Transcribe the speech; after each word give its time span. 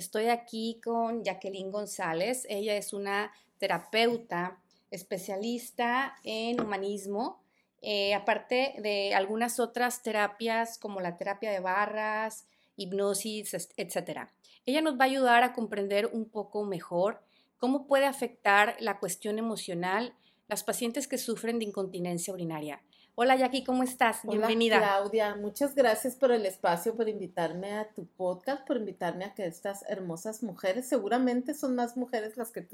Estoy 0.00 0.28
aquí 0.28 0.80
con 0.82 1.24
Jacqueline 1.24 1.70
González. 1.70 2.46
Ella 2.48 2.74
es 2.74 2.94
una 2.94 3.34
terapeuta 3.58 4.58
especialista 4.90 6.14
en 6.24 6.58
humanismo, 6.58 7.42
eh, 7.82 8.14
aparte 8.14 8.76
de 8.78 9.12
algunas 9.14 9.60
otras 9.60 10.02
terapias 10.02 10.78
como 10.78 11.00
la 11.00 11.18
terapia 11.18 11.50
de 11.50 11.60
barras, 11.60 12.46
hipnosis, 12.76 13.52
etc. 13.76 14.30
Ella 14.64 14.80
nos 14.80 14.94
va 14.94 15.04
a 15.04 15.08
ayudar 15.08 15.42
a 15.42 15.52
comprender 15.52 16.06
un 16.06 16.30
poco 16.30 16.64
mejor 16.64 17.20
cómo 17.58 17.86
puede 17.86 18.06
afectar 18.06 18.76
la 18.80 19.00
cuestión 19.00 19.38
emocional 19.38 20.14
las 20.48 20.64
pacientes 20.64 21.08
que 21.08 21.18
sufren 21.18 21.58
de 21.58 21.66
incontinencia 21.66 22.32
urinaria. 22.32 22.80
Hola 23.22 23.36
Jackie, 23.36 23.64
¿cómo 23.64 23.82
estás? 23.82 24.20
Hola, 24.24 24.46
Bienvenida. 24.46 24.78
Claudia, 24.78 25.36
muchas 25.36 25.74
gracias 25.74 26.16
por 26.16 26.32
el 26.32 26.46
espacio, 26.46 26.96
por 26.96 27.06
invitarme 27.06 27.72
a 27.74 27.86
tu 27.90 28.06
podcast, 28.06 28.66
por 28.66 28.78
invitarme 28.78 29.26
a 29.26 29.34
que 29.34 29.44
estas 29.44 29.84
hermosas 29.90 30.42
mujeres, 30.42 30.88
seguramente 30.88 31.52
son 31.52 31.74
más 31.74 31.98
mujeres 31.98 32.38
las 32.38 32.50
que 32.50 32.66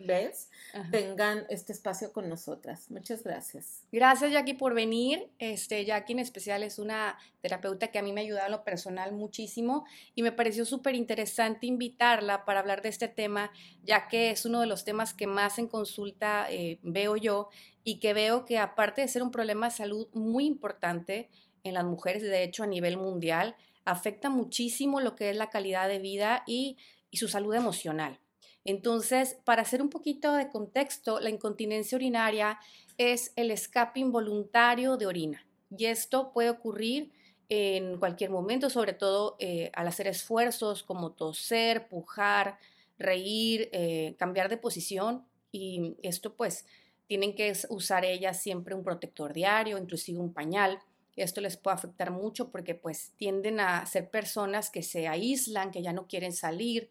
ves, 0.00 0.50
tengan 0.90 1.46
este 1.48 1.72
espacio 1.72 2.12
con 2.12 2.28
nosotras. 2.28 2.90
Muchas 2.90 3.22
gracias. 3.22 3.84
Gracias 3.92 4.32
Jackie 4.32 4.54
por 4.54 4.74
venir. 4.74 5.30
Este, 5.38 5.84
Jackie 5.84 6.14
en 6.14 6.18
especial 6.18 6.64
es 6.64 6.80
una 6.80 7.16
terapeuta 7.40 7.88
que 7.92 8.00
a 8.00 8.02
mí 8.02 8.12
me 8.12 8.22
ha 8.22 8.24
ayudado 8.24 8.46
en 8.46 8.52
lo 8.52 8.64
personal 8.64 9.12
muchísimo 9.12 9.84
y 10.16 10.24
me 10.24 10.32
pareció 10.32 10.64
súper 10.64 10.96
interesante 10.96 11.66
invitarla 11.68 12.44
para 12.44 12.58
hablar 12.58 12.82
de 12.82 12.88
este 12.88 13.06
tema, 13.06 13.52
ya 13.84 14.08
que 14.08 14.30
es 14.30 14.44
uno 14.44 14.60
de 14.60 14.66
los 14.66 14.84
temas 14.84 15.14
que 15.14 15.28
más 15.28 15.60
en 15.60 15.68
consulta 15.68 16.46
eh, 16.50 16.80
veo 16.82 17.14
yo 17.14 17.48
y 17.84 18.00
que 18.00 18.14
veo 18.14 18.46
que 18.46 18.58
aparte 18.58 19.02
de 19.02 19.08
ser 19.08 19.22
un 19.22 19.30
problema 19.30 19.68
de 19.68 19.76
salud 19.76 20.08
muy 20.14 20.46
importante 20.46 21.28
en 21.62 21.74
las 21.74 21.84
mujeres, 21.84 22.22
de 22.22 22.42
hecho 22.42 22.62
a 22.62 22.66
nivel 22.66 22.96
mundial, 22.96 23.54
afecta 23.84 24.30
muchísimo 24.30 25.00
lo 25.00 25.14
que 25.14 25.30
es 25.30 25.36
la 25.36 25.50
calidad 25.50 25.88
de 25.88 25.98
vida 25.98 26.42
y, 26.46 26.76
su 27.12 27.28
salud 27.28 27.54
emocional. 27.54 28.18
Entonces, 28.64 29.36
para 29.44 29.62
hacer 29.62 29.80
un 29.80 29.88
poquito 29.88 30.32
de 30.32 30.48
contexto, 30.48 31.20
la 31.20 31.30
incontinencia 31.30 31.94
urinaria 31.94 32.58
es 32.98 33.32
el 33.36 33.52
escape 33.52 34.00
involuntario 34.00 34.96
de 34.96 35.06
orina 35.06 35.46
y 35.70 35.84
esto 35.84 36.32
puede 36.32 36.50
ocurrir 36.50 37.12
en 37.48 37.98
cualquier 38.00 38.30
momento, 38.30 38.68
sobre 38.68 38.94
todo 38.94 39.36
eh, 39.38 39.70
al 39.74 39.86
hacer 39.86 40.08
esfuerzos 40.08 40.82
como 40.82 41.12
toser, 41.12 41.86
pujar, 41.86 42.58
reír, 42.98 43.68
eh, 43.70 44.16
cambiar 44.18 44.48
de 44.48 44.56
posición 44.56 45.24
y 45.52 45.94
esto 46.02 46.34
pues 46.34 46.66
tienen 47.06 47.34
que 47.34 47.52
usar 47.68 48.04
ellas 48.04 48.40
siempre 48.40 48.74
un 48.74 48.82
protector 48.82 49.32
diario, 49.32 49.78
inclusive 49.78 50.18
un 50.18 50.32
pañal. 50.32 50.80
Esto 51.16 51.40
les 51.40 51.56
puede 51.56 51.76
afectar 51.76 52.10
mucho 52.10 52.50
porque 52.50 52.74
pues 52.74 53.12
tienden 53.16 53.60
a 53.60 53.86
ser 53.86 54.10
personas 54.10 54.70
que 54.70 54.82
se 54.82 55.06
aíslan, 55.06 55.70
que 55.70 55.82
ya 55.82 55.92
no 55.92 56.06
quieren 56.06 56.32
salir, 56.32 56.90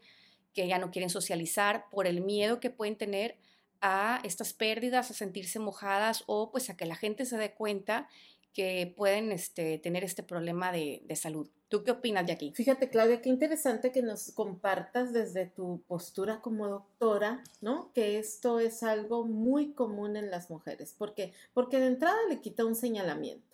que 0.53 0.67
ya 0.67 0.77
no 0.77 0.91
quieren 0.91 1.09
socializar 1.09 1.85
por 1.89 2.07
el 2.07 2.21
miedo 2.21 2.59
que 2.59 2.69
pueden 2.69 2.95
tener 2.95 3.37
a 3.81 4.21
estas 4.23 4.53
pérdidas, 4.53 5.11
a 5.11 5.13
sentirse 5.13 5.59
mojadas 5.59 6.23
o 6.27 6.51
pues 6.51 6.69
a 6.69 6.77
que 6.77 6.85
la 6.85 6.95
gente 6.95 7.25
se 7.25 7.37
dé 7.37 7.53
cuenta 7.53 8.07
que 8.53 8.93
pueden 8.95 9.31
este, 9.31 9.79
tener 9.79 10.03
este 10.03 10.23
problema 10.23 10.71
de, 10.71 11.03
salud. 11.15 11.49
¿Tú 11.69 11.83
qué 11.83 11.91
opinas 11.91 12.25
de 12.25 12.33
aquí? 12.33 12.53
Fíjate, 12.55 12.89
Claudia, 12.89 13.21
qué 13.21 13.29
interesante 13.29 13.91
que 13.91 14.01
nos 14.01 14.31
compartas 14.31 15.11
desde 15.11 15.47
tu 15.47 15.81
postura 15.87 16.39
como 16.41 16.67
doctora, 16.67 17.43
¿no? 17.61 17.91
Que 17.93 18.19
esto 18.19 18.59
es 18.59 18.83
algo 18.83 19.25
muy 19.25 19.73
común 19.73 20.15
en 20.17 20.29
las 20.29 20.49
mujeres. 20.49 20.93
¿Por 20.97 21.15
qué? 21.15 21.33
Porque 21.53 21.79
de 21.79 21.87
entrada 21.87 22.17
le 22.29 22.41
quita 22.41 22.65
un 22.65 22.75
señalamiento. 22.75 23.52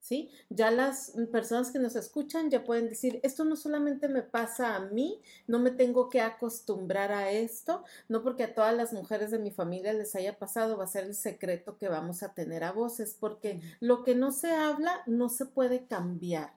¿Sí? 0.00 0.30
Ya 0.48 0.70
las 0.70 1.12
personas 1.30 1.70
que 1.70 1.78
nos 1.78 1.94
escuchan 1.94 2.50
ya 2.50 2.64
pueden 2.64 2.88
decir, 2.88 3.20
esto 3.22 3.44
no 3.44 3.56
solamente 3.56 4.08
me 4.08 4.22
pasa 4.22 4.74
a 4.74 4.80
mí, 4.80 5.20
no 5.46 5.58
me 5.58 5.70
tengo 5.70 6.08
que 6.08 6.20
acostumbrar 6.20 7.12
a 7.12 7.30
esto, 7.30 7.84
no 8.08 8.22
porque 8.22 8.44
a 8.44 8.54
todas 8.54 8.74
las 8.74 8.92
mujeres 8.92 9.30
de 9.30 9.38
mi 9.38 9.50
familia 9.50 9.92
les 9.92 10.14
haya 10.16 10.38
pasado, 10.38 10.76
va 10.76 10.84
a 10.84 10.88
ser 10.88 11.04
el 11.04 11.14
secreto 11.14 11.76
que 11.76 11.88
vamos 11.88 12.22
a 12.22 12.34
tener 12.34 12.64
a 12.64 12.72
voces, 12.72 13.16
porque 13.18 13.60
lo 13.80 14.02
que 14.02 14.14
no 14.14 14.32
se 14.32 14.50
habla 14.52 15.02
no 15.06 15.28
se 15.28 15.46
puede 15.46 15.86
cambiar. 15.86 16.52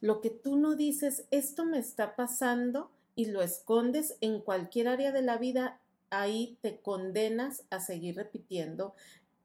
Lo 0.00 0.20
que 0.20 0.30
tú 0.30 0.56
no 0.56 0.74
dices, 0.76 1.24
esto 1.30 1.64
me 1.64 1.78
está 1.78 2.14
pasando 2.14 2.90
y 3.14 3.26
lo 3.26 3.42
escondes 3.42 4.16
en 4.20 4.40
cualquier 4.40 4.88
área 4.88 5.10
de 5.10 5.22
la 5.22 5.38
vida, 5.38 5.80
ahí 6.10 6.56
te 6.62 6.80
condenas 6.80 7.64
a 7.70 7.80
seguir 7.80 8.16
repitiendo 8.16 8.94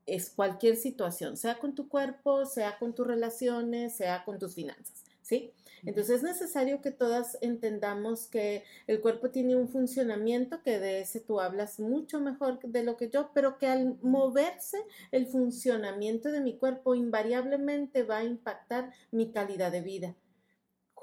es 0.06 0.30
cualquier 0.30 0.76
situación, 0.76 1.38
sea 1.38 1.60
con 1.60 1.76
tu 1.76 1.88
cuerpo, 1.88 2.46
sea 2.46 2.78
con 2.78 2.94
tus 2.94 3.08
relaciones, 3.08 3.96
sea 3.96 4.24
con 4.26 4.40
tus 4.40 4.56
finanzas, 4.56 5.04
¿sí? 5.22 5.52
Entonces 5.86 6.18
es 6.18 6.24
necesario 6.24 6.82
que 6.82 6.92
todas 6.92 7.38
entendamos 7.42 8.28
que 8.28 8.64
el 8.88 9.02
cuerpo 9.02 9.30
tiene 9.32 9.56
un 9.56 9.68
funcionamiento, 9.68 10.64
que 10.64 10.80
de 10.80 11.02
ese 11.02 11.20
tú 11.20 11.42
hablas 11.42 11.80
mucho 11.80 12.22
mejor 12.22 12.60
de 12.62 12.84
lo 12.84 12.96
que 12.96 13.10
yo, 13.10 13.32
pero 13.34 13.58
que 13.58 13.68
al 13.68 13.98
moverse 14.02 14.78
el 15.12 15.28
funcionamiento 15.28 16.32
de 16.32 16.40
mi 16.40 16.58
cuerpo 16.58 16.96
invariablemente 16.96 18.04
va 18.04 18.20
a 18.20 18.24
impactar 18.24 18.94
mi 19.12 19.32
calidad 19.32 19.72
de 19.72 19.82
vida 19.82 20.16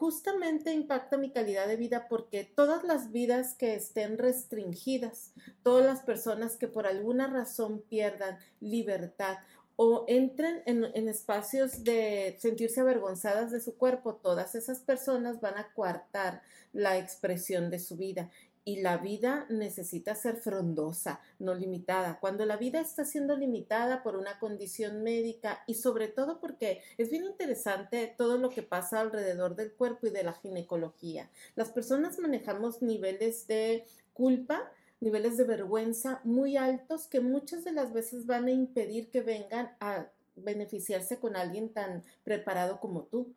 justamente 0.00 0.72
impacta 0.72 1.19
mi 1.19 1.31
calidad 1.31 1.69
de 1.69 1.77
vida 1.77 2.09
porque 2.09 2.44
todas 2.44 2.84
las 2.84 3.12
vidas 3.12 3.53
que 3.53 3.75
estén 3.75 4.16
restringidas, 4.16 5.34
todas 5.62 5.84
las 5.84 6.00
personas 6.00 6.56
que 6.56 6.69
por 6.69 6.87
alguna 6.87 7.27
razón 7.27 7.83
pierdan 7.83 8.39
libertad 8.60 9.37
o 9.77 10.06
entren 10.09 10.62
en, 10.65 11.06
espacios 11.06 11.84
de 11.84 12.34
sentirse 12.39 12.81
avergonzadas 12.81 13.50
de 13.50 13.60
su 13.60 13.77
cuerpo, 13.77 14.15
todas 14.15 14.55
esas 14.55 14.78
personas 14.81 15.43
van 15.43 15.59
a 15.59 15.71
coartar 15.75 16.41
la 16.72 16.97
expresión 16.97 17.69
de 17.69 17.78
su 17.78 17.99
vida 17.99 18.31
y 18.71 18.77
la 18.83 18.99
vida 18.99 19.47
necesita 19.49 20.15
ser 20.15 20.37
frondosa, 20.37 21.21
no 21.41 21.55
limitada. 21.55 22.21
Cuando 22.21 22.47
la 22.47 22.57
vida 22.57 22.81
está 22.81 23.05
siendo 23.05 23.37
limitada 23.37 24.05
por 24.05 24.15
una 24.15 24.39
condición 24.39 25.03
médica 25.03 25.65
y 25.67 25.75
sobre 25.75 26.07
todo 26.07 26.39
porque 26.39 26.81
es 26.97 27.11
bien 27.11 27.25
interesante 27.25 28.15
todo 28.17 28.39
lo 28.39 28.49
que 28.49 28.63
pasa 28.63 29.01
alrededor 29.01 29.57
del 29.57 29.73
cuerpo 29.73 30.07
y 30.07 30.11
de 30.11 30.23
la 30.23 30.35
ginecología. 30.35 31.29
Las 31.57 31.71
personas 31.71 32.21
manejamos 32.21 32.81
niveles 32.81 33.49
de 33.49 33.87
culpa, 34.13 34.71
niveles 35.01 35.37
de 35.37 35.45
vergüenza 35.45 36.21
muy 36.23 36.57
altos 36.57 37.09
que 37.09 37.21
muchas 37.21 37.65
de 37.65 37.73
las 37.73 37.93
veces 37.93 38.25
van 38.25 38.47
a 38.47 38.53
impedir 38.53 39.11
que 39.11 39.23
vengan 39.23 39.75
a 39.81 40.07
beneficiarse 40.37 41.19
con 41.19 41.35
alguien 41.35 41.73
tan 41.73 42.05
preparado 42.23 42.79
como 42.79 43.03
tú. 43.03 43.35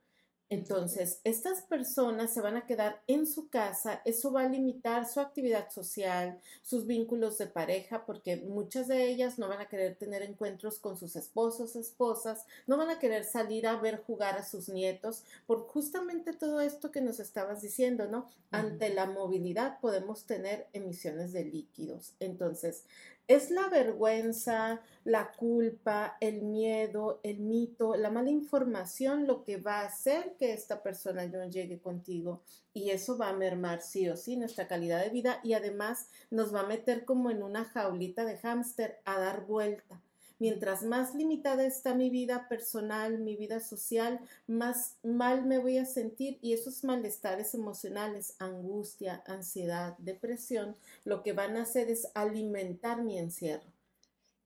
Entonces, 0.53 1.19
estas 1.24 1.64
personas 1.64 2.31
se 2.31 2.40
van 2.40 2.58
a 2.58 2.68
quedar 2.68 3.02
en 3.08 3.25
su 3.25 3.50
casa, 3.50 4.03
eso 4.06 4.31
va 4.31 4.44
a 4.44 4.47
limitar 4.47 5.08
su 5.08 5.19
actividad 5.19 5.72
social, 5.72 6.40
sus 6.62 6.86
vínculos 6.86 7.40
de 7.40 7.47
pareja, 7.47 8.06
porque 8.06 8.38
muchas 8.38 8.88
de 8.88 9.08
ellas 9.08 9.40
no 9.40 9.47
van 9.47 9.62
a 9.62 9.68
querer 9.68 9.96
tener 9.96 10.22
encuentros 10.22 10.78
con 10.78 10.96
sus 10.96 11.16
esposos, 11.16 11.75
esposas, 11.75 12.46
no 12.68 12.78
van 12.78 12.91
a 12.91 13.00
querer 13.00 13.24
salir 13.24 13.66
a 13.66 13.78
ver 13.78 14.03
jugar 14.06 14.38
a 14.38 14.46
sus 14.46 14.69
nietos, 14.69 15.24
por 15.47 15.66
justamente 15.66 16.34
todo 16.34 16.62
esto 16.62 16.91
que 16.91 17.02
nos 17.02 17.20
estabas 17.20 17.64
diciendo, 17.64 18.06
¿no? 18.06 18.28
Ante 18.52 18.94
la 18.94 19.08
movilidad 19.08 19.80
podemos 19.80 20.25
tener 20.25 20.67
emisiones 20.73 21.34
de 21.34 21.46
líquidos. 21.46 22.14
Entonces, 22.20 22.84
es 23.28 23.52
la 23.52 23.70
vergüenza, 23.70 24.81
la 25.03 25.31
culpa, 25.31 26.17
el 26.20 26.41
miedo, 26.41 27.20
el 27.23 27.40
mito, 27.40 27.96
la 27.96 28.09
mala 28.09 28.29
información 28.29 29.28
lo 29.28 29.43
que 29.43 29.58
va 29.58 29.81
a 29.81 29.85
hacer 29.85 30.35
que 30.37 30.53
esta 30.53 30.84
persona 30.84 31.25
no 31.28 31.49
llegue 31.49 31.79
contigo 31.79 32.43
y 32.73 32.90
eso 32.90 33.17
va 33.17 33.29
a 33.29 33.34
mermar 33.34 33.81
sí 33.81 34.09
o 34.09 34.17
sí 34.17 34.35
nuestra 34.35 34.67
calidad 34.67 35.02
de 35.02 35.09
vida 35.09 35.40
y 35.43 35.53
además 35.53 36.09
nos 36.29 36.53
va 36.53 36.61
a 36.61 36.67
meter 36.67 37.05
como 37.05 37.31
en 37.31 37.43
una 37.43 37.66
jaulita 37.66 38.25
de 38.25 38.37
hámster 38.37 38.99
a 39.05 39.20
dar 39.20 39.46
vuelta 39.46 40.02
Mientras 40.40 40.84
más 40.84 41.16
limitada 41.16 41.66
está 41.66 41.94
mi 41.94 42.09
vida 42.09 42.47
personal, 42.50 43.20
mi 43.20 43.35
vida 43.35 43.59
social, 43.59 44.20
más 44.47 44.97
mal 45.03 45.46
me 45.46 45.58
voy 45.58 45.78
a 45.78 45.85
sentir 45.85 46.40
y 46.41 46.53
esos 46.53 46.84
malestares 46.84 47.53
emocionales, 47.53 48.35
angustia, 48.40 49.24
ansiedad, 49.28 49.96
depresión, 50.00 50.76
lo 51.06 51.24
que 51.24 51.34
van 51.34 51.58
a 51.58 51.64
hacer 51.64 51.90
es 51.90 52.08
alimentar 52.14 53.03
mi 53.03 53.18
encierro. 53.18 53.74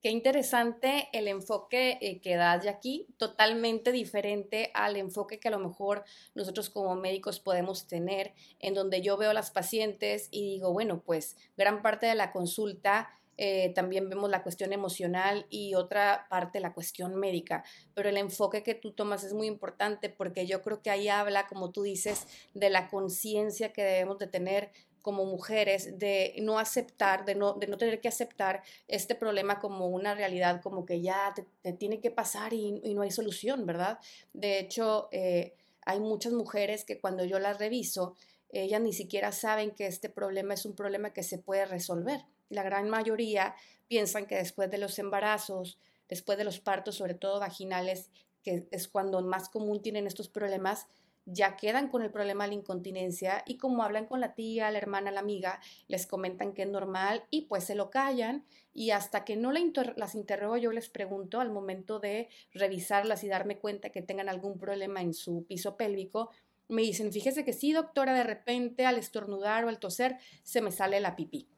Qué 0.00 0.10
interesante 0.10 1.08
el 1.12 1.26
enfoque 1.26 1.98
eh, 2.00 2.20
que 2.20 2.36
das 2.36 2.62
de 2.62 2.68
aquí, 2.68 3.08
totalmente 3.16 3.90
diferente 3.90 4.70
al 4.72 4.96
enfoque 4.96 5.40
que 5.40 5.48
a 5.48 5.50
lo 5.50 5.58
mejor 5.58 6.04
nosotros 6.36 6.70
como 6.70 6.94
médicos 6.94 7.40
podemos 7.40 7.88
tener, 7.88 8.32
en 8.60 8.74
donde 8.74 9.02
yo 9.02 9.16
veo 9.16 9.30
a 9.30 9.34
las 9.34 9.50
pacientes 9.50 10.28
y 10.30 10.42
digo, 10.42 10.72
bueno, 10.72 11.02
pues 11.04 11.36
gran 11.56 11.82
parte 11.82 12.06
de 12.06 12.14
la 12.14 12.30
consulta 12.30 13.10
eh, 13.40 13.72
también 13.72 14.08
vemos 14.10 14.28
la 14.28 14.42
cuestión 14.42 14.72
emocional 14.72 15.46
y 15.48 15.74
otra 15.74 16.26
parte 16.28 16.58
la 16.58 16.74
cuestión 16.74 17.14
médica, 17.14 17.64
pero 17.94 18.08
el 18.08 18.16
enfoque 18.16 18.64
que 18.64 18.74
tú 18.74 18.90
tomas 18.92 19.22
es 19.22 19.32
muy 19.32 19.46
importante 19.46 20.10
porque 20.10 20.44
yo 20.44 20.60
creo 20.60 20.82
que 20.82 20.90
ahí 20.90 21.08
habla, 21.08 21.46
como 21.46 21.70
tú 21.70 21.82
dices, 21.82 22.26
de 22.54 22.68
la 22.68 22.88
conciencia 22.88 23.72
que 23.72 23.84
debemos 23.84 24.18
de 24.18 24.26
tener 24.26 24.72
como 25.02 25.24
mujeres 25.24 25.98
de 25.98 26.34
no 26.42 26.58
aceptar, 26.58 27.24
de 27.24 27.36
no, 27.36 27.54
de 27.54 27.68
no 27.68 27.78
tener 27.78 28.00
que 28.00 28.08
aceptar 28.08 28.62
este 28.88 29.14
problema 29.14 29.60
como 29.60 29.86
una 29.86 30.14
realidad, 30.14 30.60
como 30.60 30.84
que 30.84 31.00
ya 31.00 31.32
te, 31.62 31.72
tiene 31.74 32.00
que 32.00 32.10
pasar 32.10 32.52
y, 32.52 32.72
no 32.92 33.02
hay 33.02 33.12
solución, 33.12 33.66
¿verdad? 33.66 34.00
De 34.32 34.58
hecho, 34.58 35.08
eh, 35.12 35.54
hay 35.86 36.00
muchas 36.00 36.32
mujeres 36.32 36.84
que 36.84 37.00
cuando 37.00 37.24
yo 37.24 37.38
las 37.38 37.58
reviso, 37.58 38.16
ellas 38.50 38.80
ni 38.80 38.92
siquiera 38.92 39.32
saben 39.32 39.72
que 39.72 39.86
este 39.86 40.08
problema 40.08 40.54
es 40.54 40.64
un 40.64 40.74
problema 40.74 41.12
que 41.12 41.22
se 41.22 41.38
puede 41.38 41.66
resolver. 41.66 42.24
La 42.48 42.62
gran 42.62 42.88
mayoría 42.88 43.54
piensan 43.88 44.26
que 44.26 44.36
después 44.36 44.70
de 44.70 44.78
los 44.78 44.98
embarazos, 44.98 45.78
después 46.08 46.38
de 46.38 46.44
los 46.44 46.60
partos, 46.60 46.96
sobre 46.96 47.14
todo 47.14 47.40
vaginales, 47.40 48.10
que 48.42 48.66
es 48.70 48.88
cuando 48.88 49.20
más 49.22 49.48
común 49.48 49.82
tienen 49.82 50.06
estos 50.06 50.28
problemas, 50.28 50.86
ya 51.30 51.56
quedan 51.56 51.88
con 51.88 52.02
el 52.02 52.10
problema 52.10 52.44
de 52.44 52.48
la 52.48 52.54
incontinencia 52.54 53.42
y 53.46 53.58
como 53.58 53.82
hablan 53.82 54.06
con 54.06 54.20
la 54.20 54.34
tía, 54.34 54.70
la 54.70 54.78
hermana, 54.78 55.10
la 55.10 55.20
amiga, 55.20 55.60
les 55.86 56.06
comentan 56.06 56.54
que 56.54 56.62
es 56.62 56.68
normal 56.68 57.24
y 57.30 57.42
pues 57.42 57.64
se 57.64 57.74
lo 57.74 57.90
callan 57.90 58.46
y 58.72 58.92
hasta 58.92 59.24
que 59.24 59.36
no 59.36 59.52
las 59.52 60.14
interrogo 60.14 60.56
yo 60.56 60.72
les 60.72 60.88
pregunto 60.88 61.40
al 61.40 61.50
momento 61.50 61.98
de 61.98 62.28
revisarlas 62.52 63.24
y 63.24 63.28
darme 63.28 63.58
cuenta 63.58 63.90
que 63.90 64.00
tengan 64.00 64.28
algún 64.28 64.58
problema 64.58 65.02
en 65.02 65.12
su 65.12 65.44
piso 65.44 65.76
pélvico, 65.76 66.30
me 66.68 66.82
dicen, 66.82 67.12
fíjese 67.12 67.44
que 67.44 67.52
sí, 67.52 67.72
doctora, 67.72 68.14
de 68.14 68.24
repente 68.24 68.86
al 68.86 68.98
estornudar 68.98 69.64
o 69.64 69.68
al 69.68 69.78
toser 69.78 70.18
se 70.42 70.60
me 70.60 70.72
sale 70.72 71.00
la 71.00 71.16
pipí. 71.16 71.48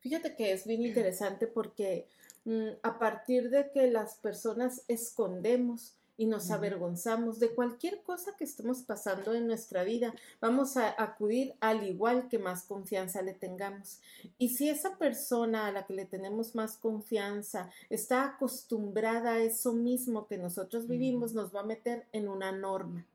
Fíjate 0.00 0.36
que 0.36 0.52
es 0.52 0.66
bien 0.66 0.82
interesante 0.82 1.46
porque 1.46 2.06
mm, 2.44 2.68
a 2.82 2.98
partir 2.98 3.50
de 3.50 3.70
que 3.70 3.90
las 3.90 4.16
personas 4.16 4.82
escondemos, 4.88 5.98
y 6.18 6.26
nos 6.26 6.50
avergonzamos 6.50 7.38
de 7.38 7.54
cualquier 7.54 8.02
cosa 8.02 8.34
que 8.36 8.42
estemos 8.42 8.82
pasando 8.82 9.34
en 9.34 9.46
nuestra 9.46 9.84
vida. 9.84 10.12
Vamos 10.40 10.76
a 10.76 10.92
acudir 11.00 11.54
al 11.60 11.88
igual 11.88 12.28
que 12.28 12.40
más 12.40 12.64
confianza 12.64 13.22
le 13.22 13.34
tengamos. 13.34 14.00
Y 14.36 14.48
si 14.50 14.68
esa 14.68 14.98
persona 14.98 15.68
a 15.68 15.72
la 15.72 15.86
que 15.86 15.94
le 15.94 16.04
tenemos 16.04 16.56
más 16.56 16.76
confianza 16.76 17.70
está 17.88 18.24
acostumbrada 18.24 19.34
a 19.34 19.42
eso 19.42 19.72
mismo 19.72 20.26
que 20.26 20.38
nosotros 20.38 20.88
vivimos, 20.88 21.34
nos 21.34 21.54
va 21.54 21.60
a 21.60 21.66
meter 21.66 22.08
en 22.12 22.28
una 22.28 22.50
norma. 22.50 23.06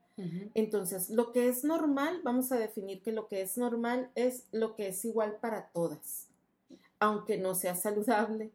Entonces, 0.54 1.10
lo 1.10 1.32
que 1.32 1.48
es 1.48 1.64
normal, 1.64 2.20
vamos 2.22 2.52
a 2.52 2.58
definir 2.58 3.02
que 3.02 3.12
lo 3.12 3.26
que 3.26 3.42
es 3.42 3.58
normal 3.58 4.10
es 4.14 4.44
lo 4.52 4.76
que 4.76 4.88
es 4.88 5.04
igual 5.04 5.38
para 5.40 5.68
todas, 5.70 6.28
aunque 7.00 7.36
no 7.36 7.54
sea 7.54 7.74
saludable, 7.74 8.50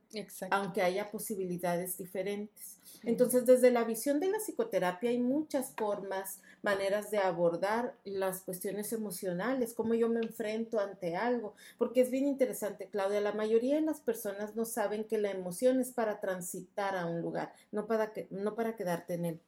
aunque 0.51 0.81
haya 0.81 1.11
posibilidades 1.11 1.97
diferentes. 1.97 2.77
Entonces, 3.03 3.45
desde 3.45 3.71
la 3.71 3.83
visión 3.83 4.19
de 4.19 4.29
la 4.29 4.39
psicoterapia 4.39 5.09
hay 5.09 5.19
muchas 5.19 5.73
formas, 5.77 6.39
maneras 6.61 7.11
de 7.11 7.17
abordar 7.19 7.95
las 8.03 8.41
cuestiones 8.41 8.91
emocionales, 8.91 9.73
cómo 9.73 9.93
yo 9.93 10.09
me 10.09 10.19
enfrento 10.19 10.79
ante 10.79 11.15
algo, 11.15 11.55
porque 11.77 12.01
es 12.01 12.11
bien 12.11 12.27
interesante, 12.27 12.87
Claudia, 12.87 13.21
la 13.21 13.31
mayoría 13.31 13.75
de 13.75 13.81
las 13.81 14.01
personas 14.01 14.55
no 14.55 14.65
saben 14.65 15.05
que 15.05 15.17
la 15.17 15.31
emoción 15.31 15.79
es 15.79 15.91
para 15.91 16.19
transitar 16.19 16.97
a 16.97 17.05
un 17.05 17.21
lugar, 17.21 17.53
no 17.71 17.87
para, 17.87 18.11
que, 18.11 18.27
no 18.31 18.55
para 18.55 18.75
quedarte 18.75 19.13
en 19.13 19.25
él. 19.25 19.39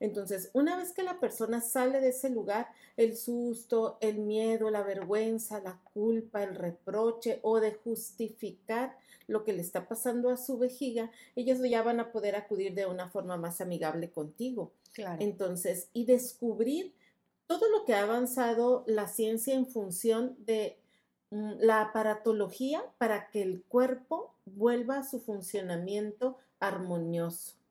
Entonces, 0.00 0.50
una 0.52 0.76
vez 0.76 0.92
que 0.92 1.04
la 1.04 1.20
persona 1.20 1.60
sale 1.60 2.00
de 2.00 2.08
ese 2.08 2.28
lugar, 2.28 2.68
el 2.96 3.16
susto, 3.16 3.98
el 4.00 4.18
miedo, 4.18 4.68
la 4.70 4.82
vergüenza, 4.82 5.60
la 5.60 5.80
culpa, 5.94 6.42
el 6.42 6.56
reproche 6.56 7.38
o 7.42 7.60
de 7.60 7.72
justificar 7.72 8.96
lo 9.28 9.44
que 9.44 9.52
le 9.52 9.62
está 9.62 9.86
pasando 9.86 10.30
a 10.30 10.36
su 10.36 10.58
vejiga, 10.58 11.10
ellos 11.36 11.60
ya 11.60 11.82
van 11.82 12.00
a 12.00 12.10
poder 12.10 12.34
acudir 12.34 12.74
de 12.74 12.86
una 12.86 13.08
forma 13.08 13.36
más 13.36 13.60
amigable 13.60 14.10
contigo. 14.10 14.72
Claro. 14.92 15.22
Entonces, 15.22 15.88
y 15.92 16.04
descubrir 16.04 16.92
todo 17.46 17.68
lo 17.70 17.84
que 17.84 17.94
ha 17.94 18.02
avanzado 18.02 18.82
la 18.86 19.08
ciencia 19.08 19.54
en 19.54 19.66
función 19.66 20.36
de 20.40 20.78
mm, 21.30 21.60
la 21.60 21.80
aparatología 21.80 22.84
para 22.98 23.30
que 23.30 23.42
el 23.42 23.62
cuerpo 23.62 24.34
vuelva 24.46 24.98
a 24.98 25.04
su 25.04 25.20
funcionamiento 25.20 26.38
armonioso. 26.60 27.61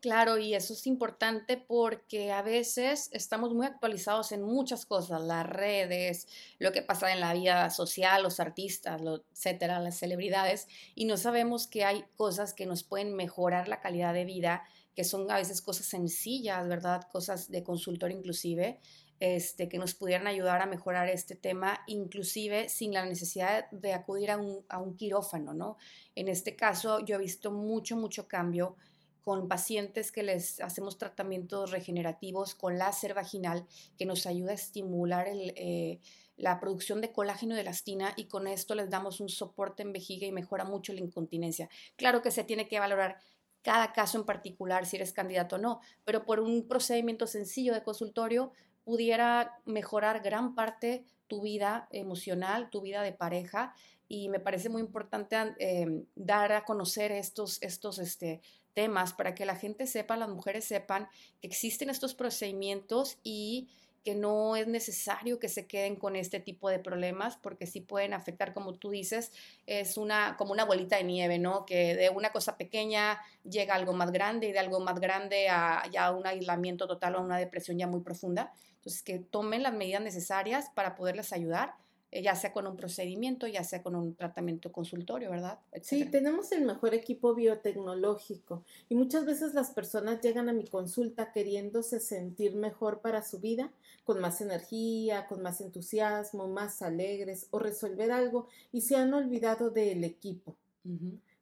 Claro, 0.00 0.38
y 0.38 0.54
eso 0.54 0.74
es 0.74 0.86
importante 0.86 1.56
porque 1.56 2.30
a 2.30 2.40
veces 2.42 3.10
estamos 3.12 3.52
muy 3.52 3.66
actualizados 3.66 4.30
en 4.30 4.42
muchas 4.42 4.86
cosas, 4.86 5.20
las 5.22 5.44
redes, 5.44 6.28
lo 6.60 6.70
que 6.70 6.82
pasa 6.82 7.12
en 7.12 7.18
la 7.18 7.32
vida 7.34 7.68
social, 7.70 8.22
los 8.22 8.38
artistas, 8.38 9.02
etcétera, 9.32 9.80
las 9.80 9.98
celebridades, 9.98 10.68
y 10.94 11.06
no 11.06 11.16
sabemos 11.16 11.66
que 11.66 11.84
hay 11.84 12.04
cosas 12.14 12.54
que 12.54 12.64
nos 12.64 12.84
pueden 12.84 13.16
mejorar 13.16 13.66
la 13.66 13.80
calidad 13.80 14.14
de 14.14 14.24
vida, 14.24 14.62
que 14.94 15.02
son 15.02 15.28
a 15.32 15.36
veces 15.36 15.62
cosas 15.62 15.86
sencillas, 15.86 16.68
¿verdad? 16.68 17.02
Cosas 17.10 17.50
de 17.50 17.64
consultor 17.64 18.12
inclusive, 18.12 18.78
este, 19.18 19.68
que 19.68 19.78
nos 19.78 19.94
pudieran 19.94 20.28
ayudar 20.28 20.62
a 20.62 20.66
mejorar 20.66 21.08
este 21.08 21.34
tema, 21.34 21.80
inclusive 21.88 22.68
sin 22.68 22.92
la 22.92 23.04
necesidad 23.04 23.68
de 23.72 23.94
acudir 23.94 24.30
a 24.30 24.36
un, 24.36 24.64
a 24.68 24.78
un 24.78 24.96
quirófano, 24.96 25.54
¿no? 25.54 25.76
En 26.14 26.28
este 26.28 26.54
caso 26.54 27.00
yo 27.04 27.16
he 27.16 27.18
visto 27.18 27.50
mucho, 27.50 27.96
mucho 27.96 28.28
cambio 28.28 28.76
con 29.22 29.48
pacientes 29.48 30.12
que 30.12 30.22
les 30.22 30.60
hacemos 30.60 30.98
tratamientos 30.98 31.70
regenerativos 31.70 32.54
con 32.54 32.78
láser 32.78 33.14
vaginal 33.14 33.66
que 33.96 34.06
nos 34.06 34.26
ayuda 34.26 34.52
a 34.52 34.54
estimular 34.54 35.26
eh, 35.28 36.00
la 36.36 36.60
producción 36.60 37.00
de 37.00 37.12
colágeno 37.12 37.52
y 37.52 37.56
de 37.56 37.62
elastina 37.62 38.14
y 38.16 38.26
con 38.26 38.46
esto 38.46 38.74
les 38.74 38.88
damos 38.88 39.20
un 39.20 39.28
soporte 39.28 39.82
en 39.82 39.92
vejiga 39.92 40.26
y 40.26 40.32
mejora 40.32 40.64
mucho 40.64 40.92
la 40.92 41.00
incontinencia. 41.00 41.68
Claro 41.96 42.22
que 42.22 42.30
se 42.30 42.44
tiene 42.44 42.68
que 42.68 42.78
valorar 42.78 43.18
cada 43.62 43.92
caso 43.92 44.18
en 44.18 44.24
particular 44.24 44.86
si 44.86 44.96
eres 44.96 45.12
candidato 45.12 45.56
o 45.56 45.58
no, 45.58 45.80
pero 46.04 46.24
por 46.24 46.40
un 46.40 46.68
procedimiento 46.68 47.26
sencillo 47.26 47.74
de 47.74 47.82
consultorio 47.82 48.52
pudiera 48.84 49.60
mejorar 49.66 50.22
gran 50.22 50.54
parte 50.54 51.04
tu 51.26 51.42
vida 51.42 51.88
emocional, 51.90 52.70
tu 52.70 52.80
vida 52.80 53.02
de 53.02 53.12
pareja 53.12 53.74
y 54.08 54.28
me 54.28 54.40
parece 54.40 54.68
muy 54.68 54.80
importante 54.80 55.36
eh, 55.58 56.04
dar 56.16 56.52
a 56.52 56.64
conocer 56.64 57.12
estos, 57.12 57.62
estos 57.62 57.98
este, 57.98 58.40
temas 58.72 59.12
para 59.12 59.34
que 59.34 59.44
la 59.44 59.56
gente 59.56 59.86
sepa, 59.86 60.16
las 60.16 60.28
mujeres 60.28 60.64
sepan 60.64 61.08
que 61.40 61.48
existen 61.48 61.90
estos 61.90 62.14
procedimientos 62.14 63.18
y 63.22 63.68
que 64.04 64.14
no 64.14 64.56
es 64.56 64.66
necesario 64.66 65.38
que 65.38 65.48
se 65.48 65.66
queden 65.66 65.96
con 65.96 66.16
este 66.16 66.40
tipo 66.40 66.70
de 66.70 66.78
problemas 66.78 67.36
porque 67.36 67.66
sí 67.66 67.80
pueden 67.80 68.14
afectar, 68.14 68.54
como 68.54 68.74
tú 68.74 68.90
dices, 68.90 69.32
es 69.66 69.98
una 69.98 70.36
como 70.38 70.52
una 70.52 70.64
bolita 70.64 70.96
de 70.96 71.04
nieve, 71.04 71.38
¿no? 71.38 71.66
Que 71.66 71.94
de 71.94 72.08
una 72.08 72.32
cosa 72.32 72.56
pequeña 72.56 73.20
llega 73.42 73.74
algo 73.74 73.92
más 73.92 74.12
grande 74.12 74.48
y 74.48 74.52
de 74.52 74.60
algo 74.60 74.80
más 74.80 75.00
grande 75.00 75.48
a 75.48 75.82
ya 75.92 76.10
un 76.12 76.26
aislamiento 76.26 76.86
total 76.86 77.16
o 77.16 77.18
a 77.18 77.22
una 77.22 77.36
depresión 77.36 77.76
ya 77.76 77.86
muy 77.86 78.00
profunda. 78.00 78.54
Entonces, 78.76 79.02
que 79.02 79.18
tomen 79.18 79.62
las 79.62 79.74
medidas 79.74 80.00
necesarias 80.00 80.70
para 80.74 80.94
poderles 80.94 81.32
ayudar 81.32 81.74
ya 82.10 82.34
sea 82.34 82.52
con 82.52 82.66
un 82.66 82.76
procedimiento, 82.76 83.46
ya 83.46 83.64
sea 83.64 83.82
con 83.82 83.94
un 83.94 84.14
tratamiento 84.14 84.72
consultorio, 84.72 85.30
¿verdad? 85.30 85.58
Sí, 85.82 86.04
tenemos 86.06 86.52
el 86.52 86.64
mejor 86.64 86.94
equipo 86.94 87.34
biotecnológico 87.34 88.64
y 88.88 88.94
muchas 88.94 89.26
veces 89.26 89.54
las 89.54 89.70
personas 89.70 90.20
llegan 90.20 90.48
a 90.48 90.52
mi 90.52 90.66
consulta 90.66 91.32
queriéndose 91.32 92.00
sentir 92.00 92.54
mejor 92.54 93.00
para 93.00 93.22
su 93.22 93.40
vida, 93.40 93.72
con 94.04 94.20
más 94.20 94.40
energía, 94.40 95.26
con 95.26 95.42
más 95.42 95.60
entusiasmo, 95.60 96.48
más 96.48 96.80
alegres 96.80 97.46
o 97.50 97.58
resolver 97.58 98.10
algo 98.10 98.48
y 98.72 98.80
se 98.80 98.96
han 98.96 99.12
olvidado 99.12 99.70
del 99.70 100.04
equipo. 100.04 100.56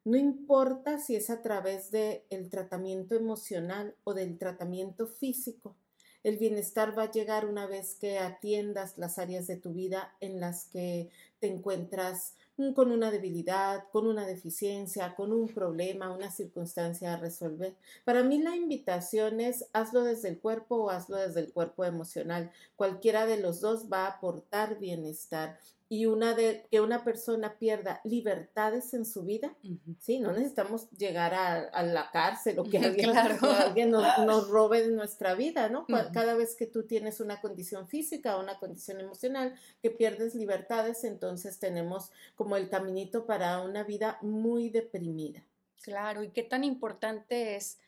No 0.03 0.17
importa 0.17 0.99
si 0.99 1.15
es 1.15 1.29
a 1.29 1.41
través 1.41 1.91
del 1.91 2.21
el 2.29 2.49
tratamiento 2.49 3.15
emocional 3.15 3.95
o 4.03 4.13
del 4.13 4.37
tratamiento 4.37 5.07
físico 5.07 5.75
el 6.23 6.37
bienestar 6.37 6.97
va 6.97 7.03
a 7.03 7.11
llegar 7.11 7.45
una 7.45 7.67
vez 7.67 7.95
que 7.95 8.19
atiendas 8.19 8.97
las 8.97 9.17
áreas 9.19 9.47
de 9.47 9.57
tu 9.57 9.73
vida 9.73 10.13
en 10.19 10.39
las 10.39 10.65
que 10.65 11.09
te 11.39 11.47
encuentras 11.47 12.33
mm, 12.57 12.73
con 12.73 12.91
una 12.91 13.11
debilidad, 13.11 13.85
con 13.91 14.07
una 14.07 14.25
deficiencia, 14.25 15.15
con 15.15 15.31
un 15.31 15.47
problema, 15.47 16.13
una 16.13 16.31
circunstancia 16.31 17.13
a 17.13 17.17
resolver. 17.17 17.75
Para 18.03 18.23
mí 18.23 18.39
la 18.39 18.55
invitación 18.55 19.39
es 19.39 19.65
hazlo 19.73 20.03
desde 20.03 20.29
el 20.29 20.39
cuerpo 20.39 20.75
o 20.75 20.89
hazlo 20.89 21.17
desde 21.17 21.41
el 21.41 21.53
cuerpo 21.53 21.85
emocional. 21.85 22.51
Cualquiera 22.75 23.25
de 23.25 23.37
los 23.37 23.61
dos 23.61 23.87
va 23.91 24.05
a 24.05 24.09
aportar 24.11 24.79
bienestar 24.79 25.59
y 25.89 26.05
una 26.05 26.33
de 26.33 26.67
que 26.69 26.81
una 26.81 27.03
persona 27.03 27.57
pierda 27.57 28.01
libertades 28.03 28.93
en 28.93 29.05
su 29.05 29.23
vida, 29.23 29.55
sí, 29.99 30.19
no 30.19 30.33
necesitamos 30.33 30.89
llegar 30.91 31.33
a, 31.33 31.83
la 31.83 32.11
cárcel 32.11 32.59
o 32.59 32.63
que 32.63 32.77
alguien, 32.77 33.91
nos, 33.91 34.49
robe 34.49 34.81
de 34.81 34.91
nuestra 34.91 35.33
vida, 35.35 35.69
¿no? 35.69 35.85
Cada 36.13 36.35
vez 36.35 36.55
que 36.55 36.65
tú 36.65 36.83
tienes 36.83 37.19
una 37.19 37.39
condición 37.39 37.87
física 37.87 38.37
o 38.37 38.41
una 38.41 38.59
condición 38.59 38.99
emocional 38.99 39.55
que 39.81 39.89
pierdes 39.89 40.35
libertades, 40.35 41.03
entonces 41.03 41.59
tenemos 41.59 42.11
como 42.35 42.57
el 42.57 42.69
caminito 42.69 43.25
para 43.25 43.61
una 43.61 43.83
vida 43.83 44.17
muy 44.21 44.69
deprimida. 44.69 45.43
Claro, 45.81 46.23
y 46.23 46.29
qué 46.29 46.43
tan 46.43 46.63
importante 46.65 47.55
es 47.55 47.79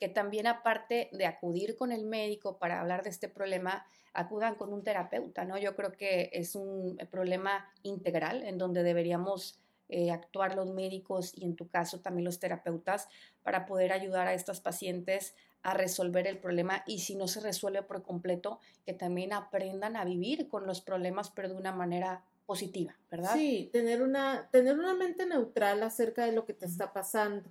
que 0.00 0.08
también 0.08 0.46
aparte 0.46 1.08
de 1.12 1.26
acudir 1.26 1.76
con 1.76 1.92
el 1.92 2.04
médico 2.04 2.58
para 2.58 2.80
hablar 2.80 3.04
de 3.04 3.10
este 3.10 3.28
problema, 3.28 3.86
acudan 4.14 4.54
con 4.54 4.72
un 4.72 4.82
terapeuta, 4.82 5.44
¿no? 5.44 5.58
Yo 5.58 5.76
creo 5.76 5.92
que 5.92 6.30
es 6.32 6.54
un 6.54 6.96
problema 7.10 7.68
integral 7.82 8.42
en 8.44 8.56
donde 8.58 8.82
deberíamos 8.82 9.58
eh, 9.88 10.10
actuar 10.10 10.56
los 10.56 10.72
médicos 10.72 11.32
y 11.36 11.44
en 11.44 11.56
tu 11.56 11.68
caso 11.68 12.00
también 12.00 12.24
los 12.24 12.38
terapeutas 12.38 13.08
para 13.42 13.66
poder 13.66 13.92
ayudar 13.92 14.26
a 14.26 14.32
estas 14.32 14.60
pacientes 14.60 15.34
a 15.62 15.74
resolver 15.74 16.26
el 16.26 16.38
problema 16.38 16.82
y 16.86 17.00
si 17.00 17.16
no 17.16 17.28
se 17.28 17.40
resuelve 17.40 17.82
por 17.82 18.02
completo, 18.02 18.60
que 18.86 18.92
también 18.92 19.32
aprendan 19.32 19.96
a 19.96 20.04
vivir 20.04 20.48
con 20.48 20.66
los 20.66 20.80
problemas 20.80 21.30
pero 21.30 21.48
de 21.48 21.56
una 21.56 21.72
manera 21.72 22.24
positiva, 22.46 22.94
¿verdad? 23.10 23.34
Sí, 23.34 23.70
tener 23.72 24.02
una, 24.02 24.48
tener 24.50 24.78
una 24.78 24.94
mente 24.94 25.26
neutral 25.26 25.82
acerca 25.82 26.24
de 26.26 26.32
lo 26.32 26.44
que 26.44 26.54
te 26.54 26.66
está 26.66 26.92
pasando. 26.92 27.50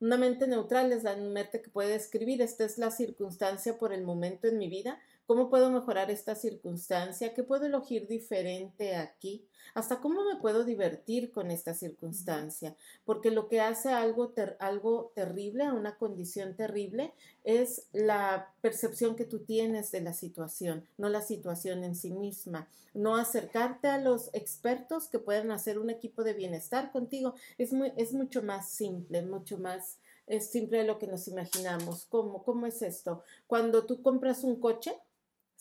Una 0.00 0.16
mente 0.16 0.48
neutral 0.48 0.92
es 0.92 1.04
la 1.04 1.14
mente 1.14 1.62
que 1.62 1.70
puede 1.70 1.94
escribir, 1.94 2.42
esta 2.42 2.64
es 2.64 2.76
la 2.78 2.90
circunstancia 2.90 3.78
por 3.78 3.92
el 3.92 4.02
momento 4.02 4.48
en 4.48 4.58
mi 4.58 4.68
vida, 4.68 4.98
¿Cómo 5.26 5.48
puedo 5.48 5.70
mejorar 5.70 6.10
esta 6.10 6.34
circunstancia? 6.34 7.32
¿Qué 7.32 7.44
puedo 7.44 7.64
elegir 7.66 8.08
diferente 8.08 8.96
aquí? 8.96 9.46
¿Hasta 9.72 10.00
cómo 10.00 10.24
me 10.24 10.40
puedo 10.40 10.64
divertir 10.64 11.30
con 11.30 11.50
esta 11.50 11.74
circunstancia? 11.74 12.76
Porque 13.04 13.30
lo 13.30 13.48
que 13.48 13.60
hace 13.60 13.90
algo, 13.90 14.34
algo 14.58 15.12
terrible, 15.14 15.64
a 15.64 15.72
una 15.72 15.96
condición 15.96 16.56
terrible, 16.56 17.14
es 17.44 17.86
la 17.92 18.52
percepción 18.60 19.14
que 19.14 19.24
tú 19.24 19.38
tienes 19.44 19.92
de 19.92 20.00
la 20.00 20.12
situación, 20.12 20.86
no 20.98 21.08
la 21.08 21.22
situación 21.22 21.84
en 21.84 21.94
sí 21.94 22.10
misma. 22.10 22.68
No 22.92 23.16
acercarte 23.16 23.88
a 23.88 23.98
los 23.98 24.28
expertos 24.34 25.08
que 25.08 25.20
pueden 25.20 25.50
hacer 25.52 25.78
un 25.78 25.88
equipo 25.88 26.24
de 26.24 26.34
bienestar 26.34 26.90
contigo 26.92 27.34
es, 27.58 27.72
muy, 27.72 27.92
es 27.96 28.12
mucho 28.12 28.42
más 28.42 28.68
simple, 28.68 29.22
mucho 29.22 29.56
más 29.56 29.98
es 30.26 30.50
simple 30.50 30.78
de 30.78 30.84
lo 30.84 30.98
que 30.98 31.06
nos 31.06 31.28
imaginamos. 31.28 32.06
¿Cómo? 32.08 32.42
¿Cómo 32.42 32.66
es 32.66 32.82
esto? 32.82 33.22
Cuando 33.46 33.86
tú 33.86 34.02
compras 34.02 34.44
un 34.44 34.60
coche, 34.60 34.94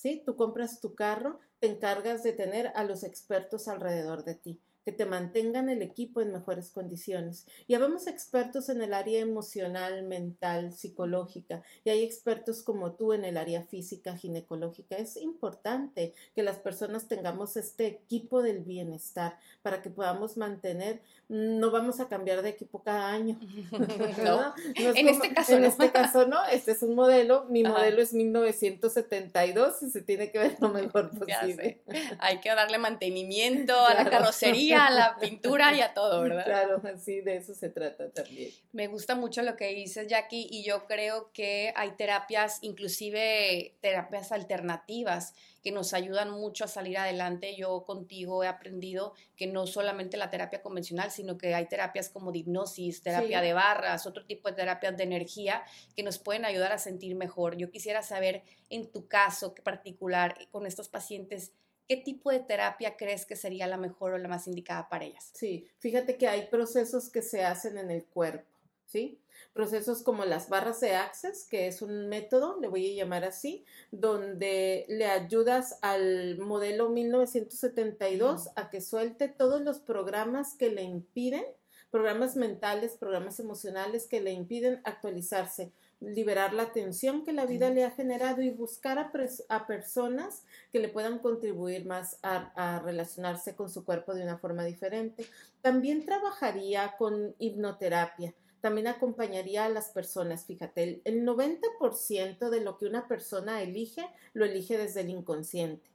¿sí? 0.02 0.24
Tú 0.26 0.36
compras 0.36 0.82
tu 0.82 0.96
carro, 0.96 1.40
te 1.60 1.68
encargas 1.68 2.24
de 2.24 2.34
tener 2.34 2.72
a 2.76 2.84
los 2.84 3.04
expertos 3.04 3.68
alrededor 3.68 4.24
de 4.24 4.36
ti 4.36 4.62
que 4.84 4.92
te 4.92 5.06
mantengan 5.06 5.70
el 5.70 5.82
equipo 5.82 6.22
en 6.22 6.32
mejores 6.32 6.72
condiciones. 6.72 7.46
Y 7.68 7.76
habemos 7.76 8.08
expertos 8.08 8.70
en 8.70 8.82
el 8.82 8.94
área 8.94 9.20
emocional, 9.20 10.04
mental, 10.04 10.74
psicológica, 10.74 11.62
y 11.84 11.90
hay 11.92 12.04
expertos 12.04 12.64
como 12.64 12.94
tú 12.94 13.14
en 13.14 13.26
el 13.26 13.38
área 13.38 13.64
física, 13.64 14.18
ginecológica. 14.18 14.96
Es 14.98 15.18
importante 15.18 16.14
que 16.34 16.44
las 16.44 16.58
personas 16.58 17.08
tengamos 17.08 17.58
este 17.58 17.86
equipo 17.88 18.42
del 18.42 18.62
bienestar 18.64 19.38
para 19.62 19.82
que 19.82 19.90
podamos 19.90 20.38
mantener, 20.38 21.02
no 21.30 21.72
vamos 21.72 22.00
a 22.00 22.10
cambiar 22.10 22.42
de 22.42 22.50
equipo 22.50 22.82
cada 22.84 23.10
año. 23.10 23.40
¿no? 24.24 24.54
en 24.76 25.08
este 25.08 25.34
caso 25.34 25.56
en 25.56 25.66
este 25.66 25.92
caso 25.92 26.28
no, 26.28 26.44
este 26.46 26.72
es 26.72 26.84
un 26.84 26.96
modelo, 26.96 27.46
mi 27.50 27.64
modelo 27.64 28.02
es 28.02 28.14
1972 28.14 29.84
y 29.84 29.90
se 29.90 30.02
tiene 30.02 30.32
que 30.32 30.40
ver 30.40 30.58
lo 30.60 30.70
mejor 30.74 31.12
posible. 31.12 31.82
Hay 32.20 32.40
que 32.40 32.50
darle 32.50 32.78
mantenimiento 32.78 33.76
a 33.86 33.94
la 33.94 34.10
carrocería 34.10 34.71
a 34.74 34.90
la 34.90 35.18
pintura 35.18 35.74
y 35.74 35.82
a 35.82 35.94
todo, 35.94 36.22
¿verdad? 36.24 36.46
Claro, 36.46 36.82
así 36.94 37.22
de 37.22 37.38
eso 37.38 37.54
se 37.54 37.70
trata 37.70 38.10
también. 38.10 38.52
Me 38.72 38.88
gusta 38.88 39.16
mucho 39.16 39.42
lo 39.42 39.56
que 39.56 39.74
dices, 39.74 40.08
Jackie, 40.08 40.48
y 40.50 40.64
yo 40.64 40.86
creo 40.88 41.32
que 41.34 41.74
hay 41.76 41.92
terapias, 41.92 42.60
inclusive 42.62 43.76
terapias 43.82 44.32
alternativas, 44.32 45.34
que 45.62 45.72
nos 45.72 45.94
ayudan 45.94 46.32
mucho 46.32 46.66
a 46.66 46.68
salir 46.68 46.98
adelante. 46.98 47.56
Yo 47.56 47.84
contigo 47.86 48.44
he 48.44 48.48
aprendido 48.48 49.14
que 49.36 49.48
no 49.48 49.68
solamente 49.68 50.18
la 50.18 50.30
terapia 50.30 50.62
convencional, 50.62 51.12
sino 51.12 51.38
que 51.38 51.54
hay 51.54 51.68
terapias 51.68 52.10
como 52.10 52.32
de 52.32 52.40
hipnosis, 52.40 53.04
terapia 53.04 53.42
de 53.42 53.54
barras, 53.54 54.08
otro 54.08 54.26
tipo 54.26 54.50
de 54.50 54.56
terapias 54.56 54.98
de 54.98 55.04
energía 55.04 55.64
que 55.96 56.04
nos 56.04 56.18
pueden 56.18 56.46
ayudar 56.46 56.72
a 56.72 56.78
sentir 56.78 57.16
mejor. 57.16 57.58
Yo 57.58 57.70
quisiera 57.70 58.02
saber 58.02 58.44
en 58.70 58.92
tu 58.92 59.08
caso 59.08 59.54
particular 59.54 60.36
con 60.50 60.66
estos 60.66 60.90
pacientes, 60.90 61.54
¿qué 61.92 61.98
tipo 61.98 62.32
de 62.32 62.40
terapia 62.40 62.96
crees 62.96 63.26
que 63.26 63.36
sería 63.36 63.68
la 63.68 63.76
mejor 63.76 64.14
o 64.14 64.18
la 64.18 64.30
más 64.30 64.48
indicada 64.48 64.88
para 64.88 65.04
ellas? 65.04 65.30
Sí, 65.34 65.68
fíjate 65.80 66.16
que 66.16 66.30
hay 66.30 66.48
procesos 66.48 67.10
que 67.10 67.22
se 67.22 67.44
hacen 67.44 67.78
en 67.78 67.92
el 67.92 68.06
cuerpo, 68.06 68.48
¿sí? 68.86 69.20
Procesos 69.52 70.02
como 70.02 70.24
las 70.24 70.48
barras 70.48 70.80
de 70.80 70.96
Access, 70.96 71.46
que 71.50 71.68
es 71.68 71.82
un 71.82 72.08
método, 72.08 72.58
le 72.62 72.70
voy 72.70 72.94
a 72.94 72.96
llamar 73.04 73.26
así, 73.26 73.66
donde 73.92 74.86
le 74.88 75.06
ayudas 75.06 75.80
al 75.82 76.38
modelo 76.38 76.88
1972 76.88 78.52
a 78.56 78.70
que 78.70 78.80
suelte 78.80 79.28
todos 79.28 79.60
los 79.60 79.80
programas 79.80 80.54
que 80.54 80.70
le 80.70 80.84
impiden, 80.84 81.44
programas 81.90 82.38
mentales, 82.38 82.96
programas 82.96 83.38
emocionales 83.42 84.08
que 84.08 84.22
le 84.22 84.32
impiden 84.32 84.80
actualizarse 84.86 85.74
liberar 86.02 86.54
la 86.54 86.74
tensión 86.74 87.24
que 87.24 87.32
la 87.32 87.46
vida 87.46 87.70
le 87.70 87.84
ha 87.84 87.92
generado 87.92 88.42
y 88.42 88.50
buscar 88.50 88.98
a, 89.00 89.68
personas 89.68 90.44
que 90.72 90.80
le 90.80 90.90
puedan 90.90 91.20
contribuir 91.20 91.86
más 91.86 92.18
a, 92.24 92.82
relacionarse 92.84 93.56
con 93.56 93.70
su 93.70 93.86
cuerpo 93.86 94.14
de 94.14 94.24
una 94.24 94.38
forma 94.38 94.66
diferente. 94.66 95.26
También 95.62 96.06
trabajaría 96.06 96.96
con 96.98 97.36
hipnoterapia. 97.38 98.34
También 98.62 98.88
acompañaría 98.88 99.66
a 99.66 99.70
las 99.70 99.90
personas. 99.90 100.46
Fíjate, 100.46 101.02
el, 101.04 101.24
90% 101.24 102.50
de 102.50 102.62
lo 102.62 102.78
que 102.78 102.86
una 102.86 103.08
persona 103.08 103.62
elige, 103.62 104.08
lo 104.34 104.46
elige 104.46 104.78
desde 104.78 105.02
el 105.02 105.10
inconsciente. 105.10 105.90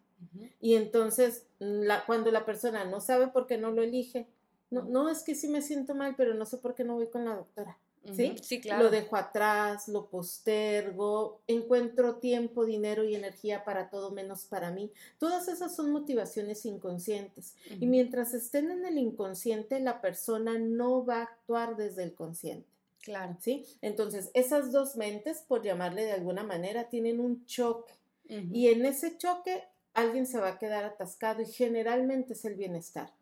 Y 0.60 0.76
entonces, 0.76 1.46
cuando 2.06 2.30
la 2.30 2.46
persona 2.46 2.84
no 2.84 3.00
sabe 3.00 3.28
por 3.28 3.46
qué 3.46 3.58
no 3.58 3.70
lo 3.70 3.82
elige, 3.82 4.28
no, 4.70 4.82
no 4.82 5.08
es 5.08 5.22
que 5.22 5.34
sí 5.34 5.48
me 5.48 5.62
siento 5.62 5.94
mal, 5.94 6.14
pero 6.16 6.34
no 6.34 6.46
sé 6.46 6.58
por 6.58 6.75
qué 6.75 6.84
no 6.84 6.94
voy 6.94 7.08
con 7.08 7.25
la 7.25 7.36
doctora 7.36 7.76
¿sí? 8.14 8.60
claro. 8.60 8.84
Lo 8.84 8.90
dejo 8.90 9.16
atrás, 9.16 9.88
lo 9.88 10.06
postergo, 10.06 11.40
encuentro 11.46 12.16
tiempo, 12.16 12.64
dinero 12.64 13.04
y 13.04 13.14
energía 13.14 13.64
para 13.64 13.90
todo 13.90 14.10
menos 14.10 14.44
para 14.44 14.70
mí. 14.70 14.90
Todas 15.18 15.48
esas 15.48 15.75
son 15.75 15.90
motivaciones 15.90 16.64
inconscientes. 16.66 17.54
Y 17.80 17.86
mientras 17.86 18.34
estén 18.34 18.70
en 18.70 18.84
el 18.84 18.98
inconsciente, 18.98 19.80
la 19.80 20.00
persona 20.00 20.58
no 20.58 21.04
va 21.04 21.18
a 21.18 21.22
actuar 21.22 21.76
desde 21.76 22.02
el 22.02 22.14
consciente. 22.14 22.68
Claro. 23.02 23.36
¿Sí? 23.40 23.64
Entonces, 23.82 24.30
esas 24.34 24.72
dos 24.72 24.96
mentes, 24.96 25.38
por 25.46 25.62
llamarle 25.62 26.04
de 26.04 26.12
alguna 26.12 26.42
manera, 26.42 26.88
tienen 26.88 27.20
un 27.20 27.44
choque. 27.46 27.94
Y 28.28 28.68
en 28.68 28.84
ese 28.84 29.16
choque, 29.16 29.62
alguien 29.94 30.26
se 30.26 30.40
va 30.40 30.48
a 30.48 30.58
quedar 30.58 30.84
atascado 30.84 31.42
y 31.42 31.46
generalmente 31.46 32.32
es 32.32 32.44
el 32.44 32.56
bienestar. 32.56 33.12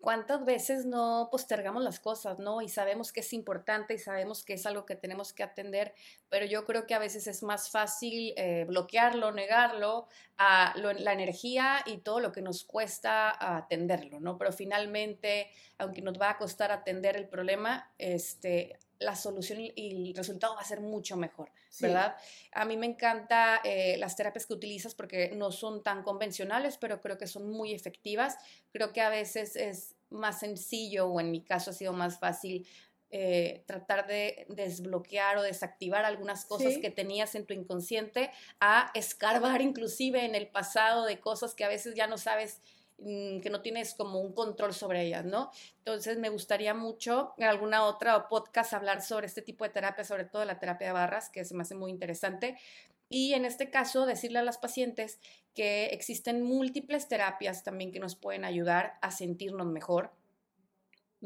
¿Cuántas 0.00 0.44
veces 0.44 0.84
no 0.84 1.28
postergamos 1.32 1.82
las 1.82 1.98
cosas, 2.00 2.38
no? 2.38 2.62
Y 2.62 2.68
sabemos 2.68 3.12
que 3.12 3.20
es 3.20 3.32
importante 3.32 3.94
y 3.94 3.98
sabemos 3.98 4.44
que 4.44 4.54
es 4.54 4.66
algo 4.66 4.86
que 4.86 4.94
tenemos 4.94 5.32
que 5.32 5.42
atender, 5.42 5.94
pero 6.28 6.46
yo 6.46 6.64
creo 6.64 6.86
que 6.86 6.94
a 6.94 6.98
veces 6.98 7.26
es 7.26 7.42
más 7.42 7.70
fácil 7.70 8.32
eh, 8.36 8.64
bloquearlo, 8.68 9.32
negarlo, 9.32 10.06
a 10.38 10.74
la 10.76 11.12
energía 11.14 11.82
y 11.86 11.98
todo 11.98 12.20
lo 12.20 12.30
que 12.30 12.42
nos 12.42 12.64
cuesta 12.64 13.56
atenderlo, 13.56 14.20
¿no? 14.20 14.36
Pero 14.36 14.52
finalmente, 14.52 15.48
aunque 15.78 16.02
nos 16.02 16.20
va 16.20 16.30
a 16.30 16.38
costar 16.38 16.72
atender 16.72 17.16
el 17.16 17.26
problema, 17.26 17.90
este, 17.96 18.78
la 18.98 19.16
solución 19.16 19.60
y 19.60 20.08
el 20.08 20.14
resultado 20.14 20.54
va 20.54 20.60
a 20.60 20.64
ser 20.64 20.80
mucho 20.80 21.16
mejor, 21.16 21.50
¿verdad? 21.80 22.16
A 22.52 22.64
mí 22.64 22.76
me 22.76 22.86
encanta 22.86 23.60
eh, 23.64 23.96
las 23.98 24.16
terapias 24.16 24.46
que 24.46 24.54
utilizas 24.54 24.94
porque 24.94 25.32
no 25.34 25.52
son 25.52 25.82
tan 25.82 26.02
convencionales, 26.02 26.78
pero 26.78 27.00
creo 27.00 27.18
que 27.18 27.26
son 27.26 27.50
muy 27.50 27.72
efectivas. 27.72 28.36
Creo 28.72 28.92
que 28.92 29.00
a 29.00 29.10
veces 29.10 29.56
es 29.56 29.94
más 30.10 30.40
sencillo 30.40 31.06
o 31.06 31.20
en 31.20 31.30
mi 31.30 31.42
caso 31.42 31.70
ha 31.70 31.74
sido 31.74 31.92
más 31.92 32.18
fácil 32.18 32.66
eh, 33.10 33.62
tratar 33.66 34.06
de 34.08 34.46
desbloquear 34.48 35.38
o 35.38 35.42
desactivar 35.42 36.04
algunas 36.04 36.44
cosas 36.44 36.78
que 36.78 36.90
tenías 36.90 37.36
en 37.36 37.46
tu 37.46 37.54
inconsciente 37.54 38.32
a 38.58 38.90
escarbar 38.94 39.62
inclusive 39.62 40.24
en 40.24 40.34
el 40.34 40.48
pasado 40.48 41.06
de 41.06 41.20
cosas 41.20 41.54
que 41.54 41.64
a 41.64 41.68
veces 41.68 41.94
ya 41.94 42.08
no 42.08 42.18
sabes 42.18 42.60
que 42.98 43.48
no 43.50 43.60
tienes 43.60 43.94
como 43.94 44.20
un 44.20 44.32
control 44.32 44.72
sobre 44.72 45.02
ellas, 45.02 45.24
¿no? 45.24 45.50
Entonces 45.78 46.18
me 46.18 46.30
gustaría 46.30 46.74
mucho 46.74 47.34
en 47.36 47.44
alguna 47.44 47.84
otra 47.84 48.28
podcast 48.28 48.72
hablar 48.72 49.02
sobre 49.02 49.26
este 49.26 49.42
tipo 49.42 49.64
de 49.64 49.70
terapia, 49.70 50.04
sobre 50.04 50.24
todo 50.24 50.44
la 50.44 50.58
terapia 50.58 50.88
de 50.88 50.92
barras, 50.94 51.28
que 51.28 51.44
se 51.44 51.54
me 51.54 51.62
hace 51.62 51.74
muy 51.74 51.90
interesante. 51.90 52.56
Y 53.08 53.34
en 53.34 53.44
este 53.44 53.70
caso, 53.70 54.06
decirle 54.06 54.38
a 54.38 54.42
las 54.42 54.58
pacientes 54.58 55.20
que 55.54 55.86
existen 55.86 56.42
múltiples 56.42 57.08
terapias 57.08 57.62
también 57.62 57.92
que 57.92 58.00
nos 58.00 58.16
pueden 58.16 58.44
ayudar 58.44 58.98
a 59.00 59.10
sentirnos 59.10 59.66
mejor 59.66 60.10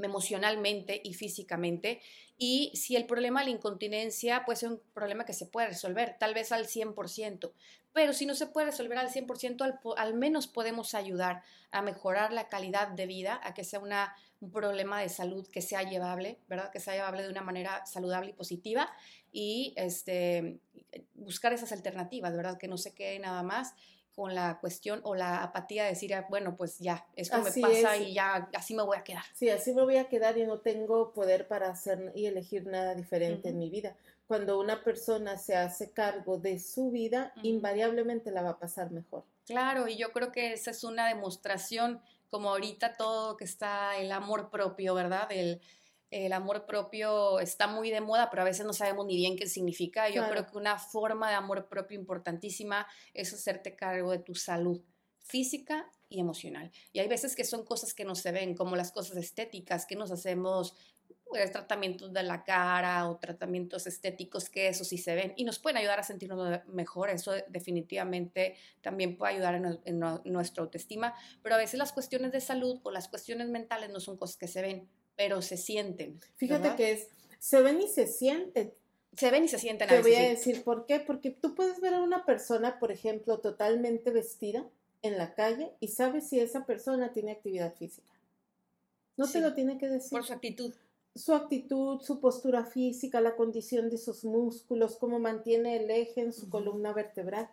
emocionalmente 0.06 1.00
y 1.02 1.14
físicamente. 1.14 2.00
Y 2.38 2.72
si 2.74 2.96
el 2.96 3.06
problema 3.06 3.40
de 3.40 3.46
la 3.46 3.56
incontinencia 3.56 4.44
puede 4.44 4.56
ser 4.56 4.70
un 4.70 4.80
problema 4.94 5.24
que 5.24 5.32
se 5.32 5.46
puede 5.46 5.68
resolver, 5.68 6.16
tal 6.18 6.34
vez 6.34 6.52
al 6.52 6.66
100%, 6.66 7.52
pero 7.92 8.12
si 8.12 8.24
no 8.24 8.34
se 8.34 8.46
puede 8.46 8.66
resolver 8.66 8.98
al 8.98 9.10
100%, 9.10 9.62
al, 9.62 9.80
al 9.96 10.14
menos 10.14 10.46
podemos 10.46 10.94
ayudar 10.94 11.42
a 11.70 11.82
mejorar 11.82 12.32
la 12.32 12.48
calidad 12.48 12.88
de 12.88 13.06
vida, 13.06 13.40
a 13.42 13.52
que 13.52 13.64
sea 13.64 13.80
una, 13.80 14.14
un 14.40 14.50
problema 14.50 15.00
de 15.00 15.08
salud 15.08 15.46
que 15.48 15.60
sea 15.60 15.82
llevable, 15.82 16.38
¿verdad? 16.48 16.70
Que 16.70 16.80
sea 16.80 16.94
llevable 16.94 17.22
de 17.22 17.30
una 17.30 17.42
manera 17.42 17.84
saludable 17.86 18.30
y 18.30 18.34
positiva 18.34 18.90
y 19.32 19.74
este, 19.76 20.60
buscar 21.14 21.52
esas 21.52 21.72
alternativas, 21.72 22.34
¿verdad? 22.36 22.58
Que 22.58 22.68
no 22.68 22.78
se 22.78 22.94
quede 22.94 23.18
nada 23.18 23.42
más 23.42 23.74
con 24.14 24.34
la 24.34 24.58
cuestión 24.60 25.00
o 25.04 25.14
la 25.14 25.42
apatía 25.42 25.84
de 25.84 25.90
decir, 25.90 26.14
ah, 26.14 26.26
bueno, 26.28 26.56
pues 26.56 26.78
ya, 26.78 27.06
esto 27.16 27.38
me 27.42 27.50
pasa 27.50 27.96
y 27.96 28.14
ya 28.14 28.48
así 28.54 28.74
me 28.74 28.82
voy 28.82 28.96
a 28.96 29.04
quedar. 29.04 29.24
Sí, 29.34 29.48
así 29.48 29.72
me 29.72 29.82
voy 29.82 29.96
a 29.96 30.08
quedar 30.08 30.36
y 30.38 30.44
no 30.44 30.58
tengo 30.58 31.12
poder 31.12 31.48
para 31.48 31.70
hacer 31.70 32.12
y 32.14 32.26
elegir 32.26 32.66
nada 32.66 32.94
diferente 32.94 33.48
en 33.48 33.58
mi 33.58 33.70
vida. 33.70 33.96
Cuando 34.26 34.60
una 34.60 34.84
persona 34.84 35.36
se 35.36 35.56
hace 35.56 35.90
cargo 35.90 36.38
de 36.38 36.58
su 36.58 36.90
vida, 36.90 37.32
invariablemente 37.42 38.30
la 38.30 38.42
va 38.42 38.50
a 38.50 38.58
pasar 38.58 38.90
mejor. 38.90 39.24
Claro, 39.46 39.88
y 39.88 39.96
yo 39.96 40.12
creo 40.12 40.30
que 40.30 40.52
esa 40.52 40.70
es 40.70 40.84
una 40.84 41.08
demostración, 41.08 42.00
como 42.30 42.50
ahorita 42.50 42.96
todo 42.96 43.36
que 43.36 43.44
está 43.44 43.96
el 43.96 44.12
amor 44.12 44.50
propio, 44.50 44.94
¿verdad? 44.94 45.26
El, 45.30 45.60
el 46.10 46.32
amor 46.32 46.66
propio 46.66 47.38
está 47.40 47.66
muy 47.66 47.90
de 47.90 48.00
moda, 48.00 48.30
pero 48.30 48.42
a 48.42 48.44
veces 48.44 48.66
no 48.66 48.72
sabemos 48.72 49.06
ni 49.06 49.16
bien 49.16 49.36
qué 49.36 49.46
significa. 49.46 50.08
Yo 50.08 50.28
creo 50.28 50.46
que 50.46 50.58
una 50.58 50.78
forma 50.78 51.28
de 51.28 51.36
amor 51.36 51.68
propio 51.68 51.98
importantísima 51.98 52.86
es 53.14 53.32
hacerte 53.32 53.76
cargo 53.76 54.10
de 54.10 54.18
tu 54.18 54.34
salud 54.34 54.82
física 55.20 55.88
y 56.08 56.18
emocional. 56.18 56.72
Y 56.92 56.98
hay 56.98 57.08
veces 57.08 57.36
que 57.36 57.44
son 57.44 57.64
cosas 57.64 57.94
que 57.94 58.04
no 58.04 58.16
se 58.16 58.32
ven, 58.32 58.56
como 58.56 58.74
las 58.74 58.90
cosas 58.90 59.16
estéticas, 59.16 59.86
que 59.86 59.94
nos 59.94 60.10
hacemos 60.10 60.74
pues, 61.30 61.52
tratamientos 61.52 62.12
de 62.12 62.24
la 62.24 62.42
cara 62.42 63.08
o 63.08 63.18
tratamientos 63.18 63.86
estéticos 63.86 64.50
que 64.50 64.66
eso 64.66 64.82
sí 64.82 64.98
se 64.98 65.14
ven 65.14 65.32
y 65.36 65.44
nos 65.44 65.60
pueden 65.60 65.76
ayudar 65.76 66.00
a 66.00 66.02
sentirnos 66.02 66.66
mejor. 66.66 67.08
Eso 67.08 67.32
definitivamente 67.48 68.56
también 68.80 69.16
puede 69.16 69.34
ayudar 69.34 69.80
en, 69.84 70.00
nuestra 70.24 70.64
autoestima, 70.64 71.14
pero 71.40 71.54
a 71.54 71.58
veces 71.58 71.78
las 71.78 71.92
cuestiones 71.92 72.32
de 72.32 72.40
salud 72.40 72.80
o 72.82 72.90
las 72.90 73.06
cuestiones 73.06 73.48
mentales 73.48 73.90
no 73.90 74.00
son 74.00 74.16
cosas 74.16 74.36
que 74.36 74.48
se 74.48 74.60
ven, 74.60 74.88
pero 75.20 75.42
se 75.42 75.58
sienten. 75.58 76.18
Fíjate 76.36 76.74
que 76.76 76.92
es, 76.92 77.08
se 77.38 77.60
ven 77.60 77.78
y 77.78 77.88
se 77.88 78.06
sienten. 78.06 78.72
Se 79.14 79.30
ven 79.30 79.44
y 79.44 79.48
se 79.48 79.58
sienten. 79.58 79.86
Te 79.86 80.00
voy 80.00 80.14
a 80.14 80.30
decir 80.30 80.64
por 80.64 80.86
qué, 80.86 80.98
porque 80.98 81.30
tú 81.30 81.54
puedes 81.54 81.78
ver 81.82 81.92
a 81.92 82.00
una 82.00 82.24
persona, 82.24 82.78
por 82.78 82.90
ejemplo, 82.90 83.38
totalmente 83.38 84.12
vestida 84.12 84.66
en 85.02 85.18
la 85.18 85.34
calle 85.34 85.72
y 85.78 85.88
sabes 85.88 86.26
si 86.26 86.40
esa 86.40 86.64
persona 86.64 87.12
tiene 87.12 87.32
actividad 87.32 87.74
física. 87.74 88.08
No 89.18 89.30
te 89.30 89.42
lo 89.42 89.52
tiene 89.52 89.76
que 89.76 89.90
decir. 89.90 90.10
Por 90.10 90.24
su 90.24 90.32
actitud. 90.32 90.72
Su 91.14 91.34
actitud, 91.34 92.00
su 92.00 92.18
postura 92.18 92.64
física, 92.64 93.20
la 93.20 93.36
condición 93.36 93.90
de 93.90 93.98
sus 93.98 94.24
músculos, 94.24 94.96
cómo 94.96 95.18
mantiene 95.18 95.76
el 95.76 95.90
eje 95.90 96.22
en 96.22 96.32
su 96.32 96.48
columna 96.48 96.94
vertebral. 96.94 97.50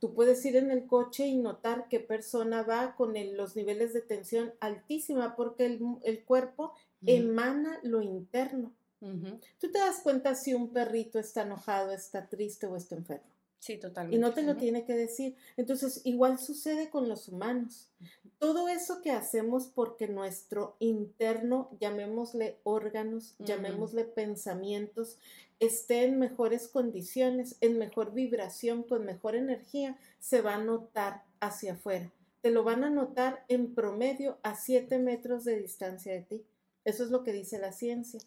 Tú 0.00 0.14
puedes 0.14 0.44
ir 0.44 0.54
en 0.54 0.70
el 0.70 0.86
coche 0.86 1.26
y 1.26 1.36
notar 1.36 1.88
qué 1.88 1.98
persona 1.98 2.62
va 2.62 2.94
con 2.94 3.14
los 3.36 3.56
niveles 3.56 3.92
de 3.92 4.00
tensión 4.00 4.52
altísima 4.60 5.34
porque 5.34 5.66
el, 5.66 6.24
cuerpo 6.24 6.72
emana 7.06 7.78
lo 7.82 8.02
interno. 8.02 8.72
Tú 9.00 9.70
te 9.70 9.78
das 9.78 10.00
cuenta 10.02 10.34
si 10.34 10.54
un 10.54 10.72
perrito 10.72 11.18
está 11.18 11.42
enojado, 11.42 11.92
está 11.92 12.28
triste 12.28 12.66
o 12.66 12.76
está 12.76 12.96
enfermo. 12.96 13.26
Sí, 13.60 13.76
totalmente. 13.76 14.16
Y 14.16 14.20
no 14.20 14.32
te 14.32 14.42
lo 14.42 14.56
tiene 14.56 14.84
que 14.84 14.94
decir. 14.94 15.34
Entonces, 15.56 16.00
igual 16.04 16.38
sucede 16.38 16.90
con 16.90 17.08
los 17.08 17.28
humanos. 17.28 17.90
Todo 18.38 18.68
eso 18.68 19.02
que 19.02 19.10
hacemos 19.10 19.66
porque 19.66 20.06
nuestro 20.06 20.76
interno, 20.78 21.70
llamémosle 21.80 22.58
órganos, 22.62 23.34
llamémosle 23.40 24.04
pensamientos, 24.04 25.18
esté 25.58 26.04
en 26.04 26.20
mejores 26.20 26.68
condiciones, 26.68 27.56
en 27.60 27.78
mejor 27.78 28.12
vibración, 28.12 28.84
con 28.84 29.04
mejor 29.04 29.34
energía, 29.34 29.98
se 30.20 30.40
va 30.40 30.54
a 30.54 30.62
notar 30.62 31.24
hacia 31.40 31.72
afuera. 31.72 32.12
Te 32.42 32.50
lo 32.50 32.62
van 32.62 32.84
a 32.84 32.90
notar 32.90 33.44
en 33.48 33.74
promedio 33.74 34.38
a 34.44 34.54
7 34.54 35.00
metros 35.00 35.44
de 35.44 35.58
distancia 35.58 36.12
de 36.12 36.22
ti. 36.22 36.44
Eso 36.88 37.04
es 37.04 37.10
lo 37.10 37.22
que 37.22 37.34
dice 37.34 37.58
la 37.58 37.72
ciencia. 37.72 38.18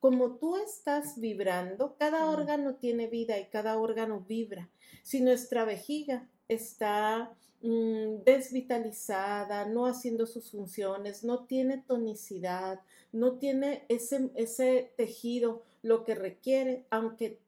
Como 0.00 0.32
tú 0.38 0.56
estás 0.56 1.20
vibrando, 1.20 1.94
cada 1.96 2.28
órgano 2.28 2.74
tiene 2.74 3.06
vida 3.06 3.38
y 3.38 3.46
cada 3.50 3.78
órgano 3.78 4.24
vibra. 4.28 4.68
Si 5.04 5.20
nuestra 5.20 5.64
vejiga 5.64 6.28
está 6.48 7.32
mm, 7.62 8.24
desvitalizada, 8.24 9.64
no 9.66 9.86
haciendo 9.86 10.26
sus 10.26 10.50
funciones, 10.50 11.22
no 11.22 11.44
tiene 11.44 11.84
tonicidad, 11.86 12.80
no 13.12 13.38
tiene 13.38 13.84
ese, 13.88 14.32
ese 14.34 14.92
tejido, 14.96 15.62
lo 15.82 16.02
que 16.02 16.16
requiere, 16.16 16.86
aunque 16.90 17.38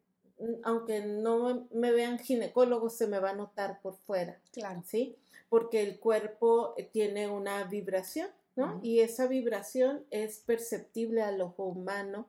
aunque 0.63 1.01
no 1.01 1.69
me 1.73 1.91
vean 1.91 2.21
ginecólogos, 2.21 2.97
se 2.97 3.09
me 3.09 3.19
va 3.19 3.31
a 3.31 3.35
notar 3.35 3.81
por 3.81 3.97
fuera. 3.97 4.41
Claro. 4.53 4.83
¿Sí? 4.87 5.17
Porque 5.49 5.83
el 5.83 5.99
cuerpo 5.99 6.77
tiene 6.93 7.29
una 7.29 7.65
vibración 7.65 8.29
¿no? 8.57 8.81
Y 8.83 9.01
esa 9.01 9.27
vibración 9.27 10.05
es 10.11 10.39
perceptible 10.39 11.23
al 11.23 11.41
ojo 11.41 11.65
humano. 11.65 12.29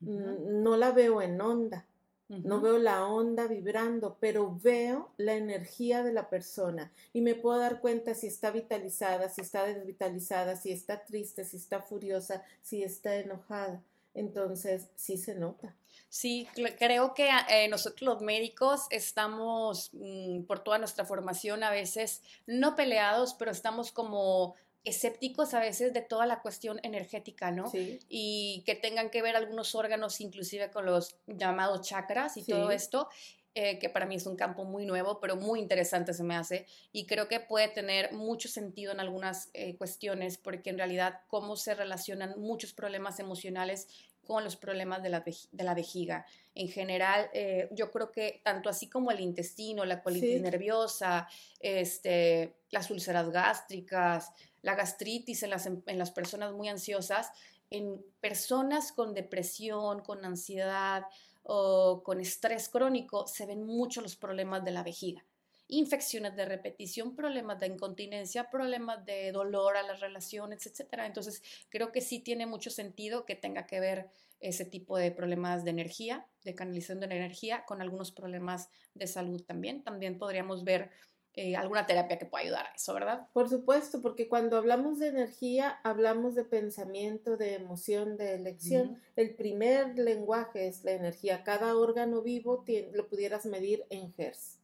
No 0.00 0.76
la 0.76 0.92
veo 0.92 1.20
en 1.20 1.40
onda, 1.40 1.86
no 2.30 2.60
veo 2.60 2.78
la 2.78 3.04
onda 3.06 3.48
vibrando, 3.48 4.16
pero 4.20 4.56
veo 4.62 5.10
la 5.16 5.34
energía 5.34 6.04
de 6.04 6.12
la 6.12 6.30
persona 6.30 6.92
y 7.12 7.22
me 7.22 7.34
puedo 7.34 7.58
dar 7.58 7.80
cuenta 7.80 8.14
si 8.14 8.28
está 8.28 8.52
vitalizada, 8.52 9.28
si 9.28 9.40
está 9.40 9.64
desvitalizada, 9.64 10.54
si 10.54 10.70
está 10.70 11.04
triste, 11.04 11.44
si 11.44 11.56
está 11.56 11.80
furiosa, 11.80 12.44
si 12.62 12.84
está 12.84 13.16
enojada. 13.16 13.82
Entonces, 14.14 14.88
sí 14.94 15.16
se 15.16 15.34
nota. 15.34 15.74
Sí, 16.08 16.48
creo 16.78 17.14
que 17.14 17.30
eh, 17.48 17.68
nosotros 17.68 18.02
los 18.02 18.22
médicos 18.22 18.86
estamos, 18.90 19.90
mm, 19.92 20.42
por 20.42 20.60
toda 20.60 20.78
nuestra 20.78 21.04
formación, 21.04 21.62
a 21.62 21.70
veces 21.70 22.22
no 22.46 22.74
peleados, 22.74 23.34
pero 23.34 23.50
estamos 23.50 23.92
como 23.92 24.54
escépticos 24.84 25.54
a 25.54 25.60
veces 25.60 25.92
de 25.92 26.00
toda 26.00 26.26
la 26.26 26.40
cuestión 26.40 26.80
energética, 26.82 27.50
¿no? 27.50 27.70
Sí. 27.70 27.98
Y 28.08 28.62
que 28.64 28.74
tengan 28.74 29.10
que 29.10 29.22
ver 29.22 29.36
algunos 29.36 29.74
órganos 29.74 30.20
inclusive 30.20 30.70
con 30.70 30.86
los 30.86 31.16
llamados 31.26 31.86
chakras 31.86 32.36
y 32.36 32.44
todo 32.44 32.70
esto, 32.70 33.08
eh, 33.54 33.80
que 33.80 33.88
para 33.88 34.06
mí 34.06 34.14
es 34.14 34.26
un 34.26 34.36
campo 34.36 34.64
muy 34.64 34.86
nuevo, 34.86 35.18
pero 35.18 35.34
muy 35.34 35.58
interesante 35.58 36.14
se 36.14 36.22
me 36.22 36.36
hace 36.36 36.66
y 36.92 37.06
creo 37.06 37.26
que 37.26 37.40
puede 37.40 37.66
tener 37.66 38.12
mucho 38.12 38.48
sentido 38.48 38.92
en 38.92 39.00
algunas 39.00 39.50
eh, 39.54 39.76
cuestiones 39.76 40.38
porque 40.38 40.70
en 40.70 40.78
realidad 40.78 41.22
cómo 41.26 41.56
se 41.56 41.74
relacionan 41.74 42.38
muchos 42.38 42.72
problemas 42.72 43.18
emocionales 43.18 43.88
con 44.22 44.44
los 44.44 44.54
problemas 44.54 45.02
de 45.02 45.08
la, 45.08 45.24
de 45.24 45.64
la 45.64 45.74
vejiga. 45.74 46.24
En 46.54 46.68
general, 46.68 47.28
eh, 47.32 47.68
yo 47.72 47.90
creo 47.90 48.12
que 48.12 48.40
tanto 48.44 48.68
así 48.68 48.88
como 48.88 49.10
el 49.10 49.18
intestino, 49.18 49.84
la 49.84 50.00
colitis 50.00 50.40
nerviosa, 50.40 51.28
este, 51.58 52.54
las 52.70 52.88
úlceras 52.92 53.30
gástricas, 53.30 54.30
la 54.62 54.74
gastritis 54.74 55.42
en 55.42 55.50
las, 55.50 55.66
en 55.66 55.98
las 55.98 56.10
personas 56.10 56.52
muy 56.52 56.68
ansiosas, 56.68 57.32
en 57.70 58.04
personas 58.20 58.92
con 58.92 59.14
depresión, 59.14 60.00
con 60.02 60.24
ansiedad 60.24 61.04
o 61.42 62.02
con 62.04 62.20
estrés 62.20 62.68
crónico, 62.68 63.26
se 63.26 63.46
ven 63.46 63.64
mucho 63.64 64.00
los 64.00 64.16
problemas 64.16 64.64
de 64.64 64.72
la 64.72 64.82
vejiga. 64.82 65.24
Infecciones 65.68 66.34
de 66.34 66.44
repetición, 66.46 67.14
problemas 67.14 67.60
de 67.60 67.68
incontinencia, 67.68 68.50
problemas 68.50 69.04
de 69.06 69.30
dolor 69.30 69.76
a 69.76 69.84
las 69.84 70.00
relaciones, 70.00 70.66
etc. 70.66 71.04
Entonces, 71.04 71.42
creo 71.68 71.92
que 71.92 72.00
sí 72.00 72.18
tiene 72.18 72.44
mucho 72.46 72.70
sentido 72.70 73.24
que 73.24 73.36
tenga 73.36 73.66
que 73.66 73.78
ver 73.78 74.10
ese 74.40 74.64
tipo 74.64 74.96
de 74.96 75.12
problemas 75.12 75.64
de 75.64 75.70
energía, 75.70 76.26
de 76.44 76.54
canalización 76.54 77.00
de 77.00 77.06
energía, 77.06 77.64
con 77.66 77.82
algunos 77.82 78.10
problemas 78.10 78.68
de 78.94 79.06
salud 79.06 79.42
también. 79.42 79.84
También 79.84 80.18
podríamos 80.18 80.64
ver 80.64 80.90
eh, 81.34 81.56
alguna 81.56 81.86
terapia 81.86 82.18
que 82.18 82.26
pueda 82.26 82.44
ayudar 82.44 82.66
a 82.66 82.74
eso, 82.74 82.92
¿verdad? 82.92 83.28
Por 83.32 83.48
supuesto, 83.48 84.02
porque 84.02 84.28
cuando 84.28 84.56
hablamos 84.56 84.98
de 84.98 85.08
energía, 85.08 85.78
hablamos 85.84 86.34
de 86.34 86.44
pensamiento, 86.44 87.36
de 87.36 87.54
emoción, 87.54 88.16
de 88.16 88.34
elección. 88.34 89.00
El 89.16 89.34
primer 89.34 89.98
lenguaje 89.98 90.66
es 90.66 90.84
la 90.84 90.92
energía. 90.92 91.44
Cada 91.44 91.76
órgano 91.76 92.22
vivo 92.22 92.64
lo 92.92 93.08
pudieras 93.08 93.46
medir 93.46 93.84
en 93.90 94.12
Hertz. 94.16 94.59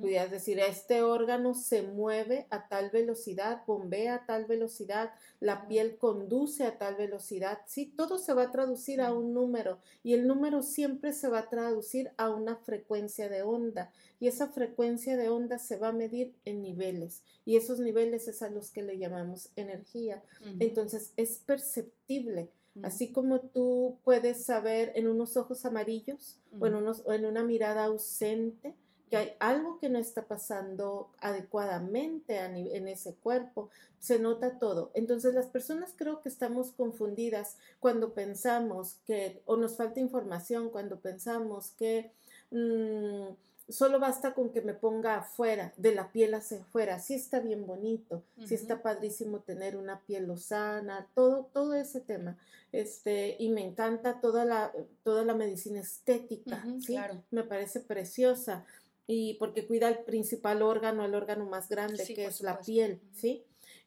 Pudieras 0.00 0.30
decir, 0.30 0.60
este 0.60 1.02
órgano 1.02 1.54
se 1.54 1.82
mueve 1.82 2.46
a 2.50 2.68
tal 2.68 2.90
velocidad, 2.90 3.62
bombea 3.66 4.14
a 4.14 4.26
tal 4.26 4.46
velocidad, 4.46 5.12
la 5.40 5.66
piel 5.66 5.98
conduce 5.98 6.64
a 6.64 6.78
tal 6.78 6.96
velocidad. 6.96 7.58
Sí, 7.66 7.92
todo 7.96 8.18
se 8.18 8.32
va 8.34 8.44
a 8.44 8.50
traducir 8.50 9.00
a 9.00 9.12
un 9.12 9.34
número 9.34 9.80
y 10.02 10.14
el 10.14 10.26
número 10.26 10.62
siempre 10.62 11.12
se 11.12 11.28
va 11.28 11.40
a 11.40 11.50
traducir 11.50 12.12
a 12.16 12.30
una 12.30 12.56
frecuencia 12.56 13.28
de 13.28 13.42
onda 13.42 13.90
y 14.20 14.28
esa 14.28 14.48
frecuencia 14.48 15.16
de 15.16 15.28
onda 15.28 15.58
se 15.58 15.76
va 15.76 15.88
a 15.88 15.92
medir 15.92 16.34
en 16.44 16.62
niveles 16.62 17.22
y 17.44 17.56
esos 17.56 17.80
niveles 17.80 18.28
es 18.28 18.42
a 18.42 18.50
los 18.50 18.70
que 18.70 18.82
le 18.82 18.98
llamamos 18.98 19.50
energía. 19.56 20.22
Entonces 20.60 21.12
es 21.16 21.38
perceptible. 21.38 22.50
Así 22.82 23.12
como 23.12 23.40
tú 23.40 23.98
puedes 24.02 24.44
saber 24.44 24.92
en 24.96 25.06
unos 25.06 25.36
ojos 25.36 25.64
amarillos 25.64 26.40
o, 26.58 26.66
en 26.66 26.74
unos, 26.74 27.02
o 27.04 27.12
en 27.12 27.24
una 27.24 27.44
mirada 27.44 27.84
ausente, 27.84 28.74
que 29.14 29.20
hay 29.20 29.32
algo 29.38 29.78
que 29.78 29.88
no 29.88 30.00
está 30.00 30.26
pasando 30.26 31.08
adecuadamente 31.20 32.36
en 32.36 32.88
ese 32.88 33.14
cuerpo, 33.14 33.70
se 34.00 34.18
nota 34.18 34.58
todo. 34.58 34.90
Entonces 34.94 35.36
las 35.36 35.46
personas 35.46 35.94
creo 35.96 36.20
que 36.20 36.28
estamos 36.28 36.72
confundidas 36.72 37.56
cuando 37.78 38.12
pensamos 38.12 38.96
que, 39.06 39.40
o 39.46 39.56
nos 39.56 39.76
falta 39.76 40.00
información, 40.00 40.68
cuando 40.68 40.98
pensamos 40.98 41.70
que 41.78 42.10
mm, 42.50 43.34
solo 43.68 44.00
basta 44.00 44.34
con 44.34 44.50
que 44.50 44.62
me 44.62 44.74
ponga 44.74 45.18
afuera, 45.18 45.72
de 45.76 45.94
la 45.94 46.10
piel 46.10 46.34
hacia 46.34 46.62
afuera, 46.62 46.98
sí 46.98 47.14
está 47.14 47.38
bien 47.38 47.68
bonito, 47.68 48.24
sí 48.44 48.56
está 48.56 48.82
padrísimo 48.82 49.38
tener 49.38 49.76
una 49.76 50.00
piel 50.00 50.26
lozana, 50.26 51.06
todo, 51.14 51.48
todo 51.52 51.74
ese 51.74 52.00
tema. 52.00 52.36
Este, 52.72 53.36
y 53.38 53.50
me 53.50 53.64
encanta 53.64 54.20
toda 54.20 54.44
la, 54.44 54.72
toda 55.04 55.24
la 55.24 55.34
medicina 55.34 55.78
estética, 55.78 56.66
¿sí? 56.84 56.96
Me 57.30 57.44
parece 57.44 57.78
preciosa 57.78 58.66
y 59.06 59.34
porque 59.34 59.66
cuida 59.66 59.88
el 59.88 59.98
principal 59.98 60.62
órgano, 60.62 61.04
el 61.04 61.14
órgano 61.14 61.46
más 61.46 61.68
grande, 61.68 62.04
que 62.04 62.26
es 62.26 62.40
la 62.40 62.60
piel, 62.60 63.00
¿sí? 63.12 63.44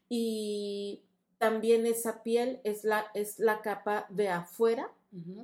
Y 0.10 1.02
también 1.38 1.86
esa 1.86 2.24
piel 2.24 2.60
es 2.64 2.84
la, 2.84 3.08
es 3.14 3.40
la 3.40 3.62
capa 3.62 4.06
de 4.10 4.30
afuera, 4.30 4.92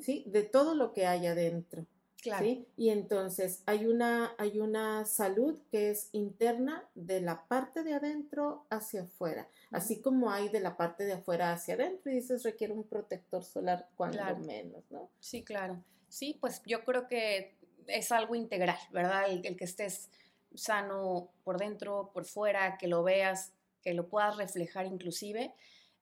¿sí? 0.02 0.24
De 0.28 0.44
todo 0.44 0.76
lo 0.76 0.94
que 0.94 1.06
hay 1.06 1.28
adentro. 1.28 1.86
Claro. 2.22 2.46
¿sí? 2.46 2.66
Y 2.78 2.90
entonces 2.90 3.64
hay 3.66 3.86
una, 3.86 4.34
hay 4.38 4.62
una 4.62 5.04
salud 5.04 5.58
que 5.70 5.90
es 5.90 6.08
interna 6.14 6.88
de 6.96 7.20
la 7.20 7.44
parte 7.48 7.84
de 7.84 7.94
adentro 7.94 8.66
hacia 8.70 9.02
afuera, 9.02 9.50
así 9.72 10.00
como 10.00 10.32
hay 10.32 10.48
de 10.48 10.62
la 10.62 10.78
parte 10.78 11.04
de 11.04 11.14
afuera 11.14 11.52
hacia 11.52 11.74
adentro 11.74 12.10
y 12.10 12.16
dices 12.16 12.44
requiere 12.44 12.72
un 12.72 12.86
protector 12.86 13.44
solar 13.44 13.90
cuando 13.98 14.24
menos, 14.38 14.90
¿no? 14.90 15.10
Sí, 15.20 15.44
claro. 15.44 15.84
Sí, 16.08 16.38
pues 16.40 16.62
yo 16.66 16.86
creo 16.86 17.08
que 17.08 17.58
es 17.88 18.12
algo 18.12 18.36
integral, 18.36 18.78
¿verdad? 18.92 19.30
El, 19.30 19.42
que 19.42 19.64
estés 19.64 20.10
sano 20.56 21.30
por 21.44 21.58
dentro, 21.58 22.12
por 22.14 22.26
fuera, 22.26 22.78
que 22.78 22.88
lo 22.88 23.04
veas, 23.04 23.54
que 23.82 23.94
lo 23.94 24.08
puedas 24.08 24.38
reflejar 24.38 24.86
inclusive, 24.86 25.54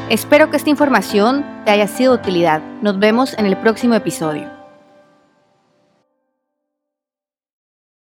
Espero 0.09 0.49
que 0.51 0.57
esta 0.57 0.71
información 0.71 1.45
te 1.65 1.71
haya 1.71 1.87
sido 1.87 2.17
de 2.17 2.23
utilidad. 2.23 2.61
Nos 2.83 2.99
vemos 2.99 3.39
en 3.39 3.47
el 3.47 3.57
próximo 3.57 3.95
episodio. 3.95 4.60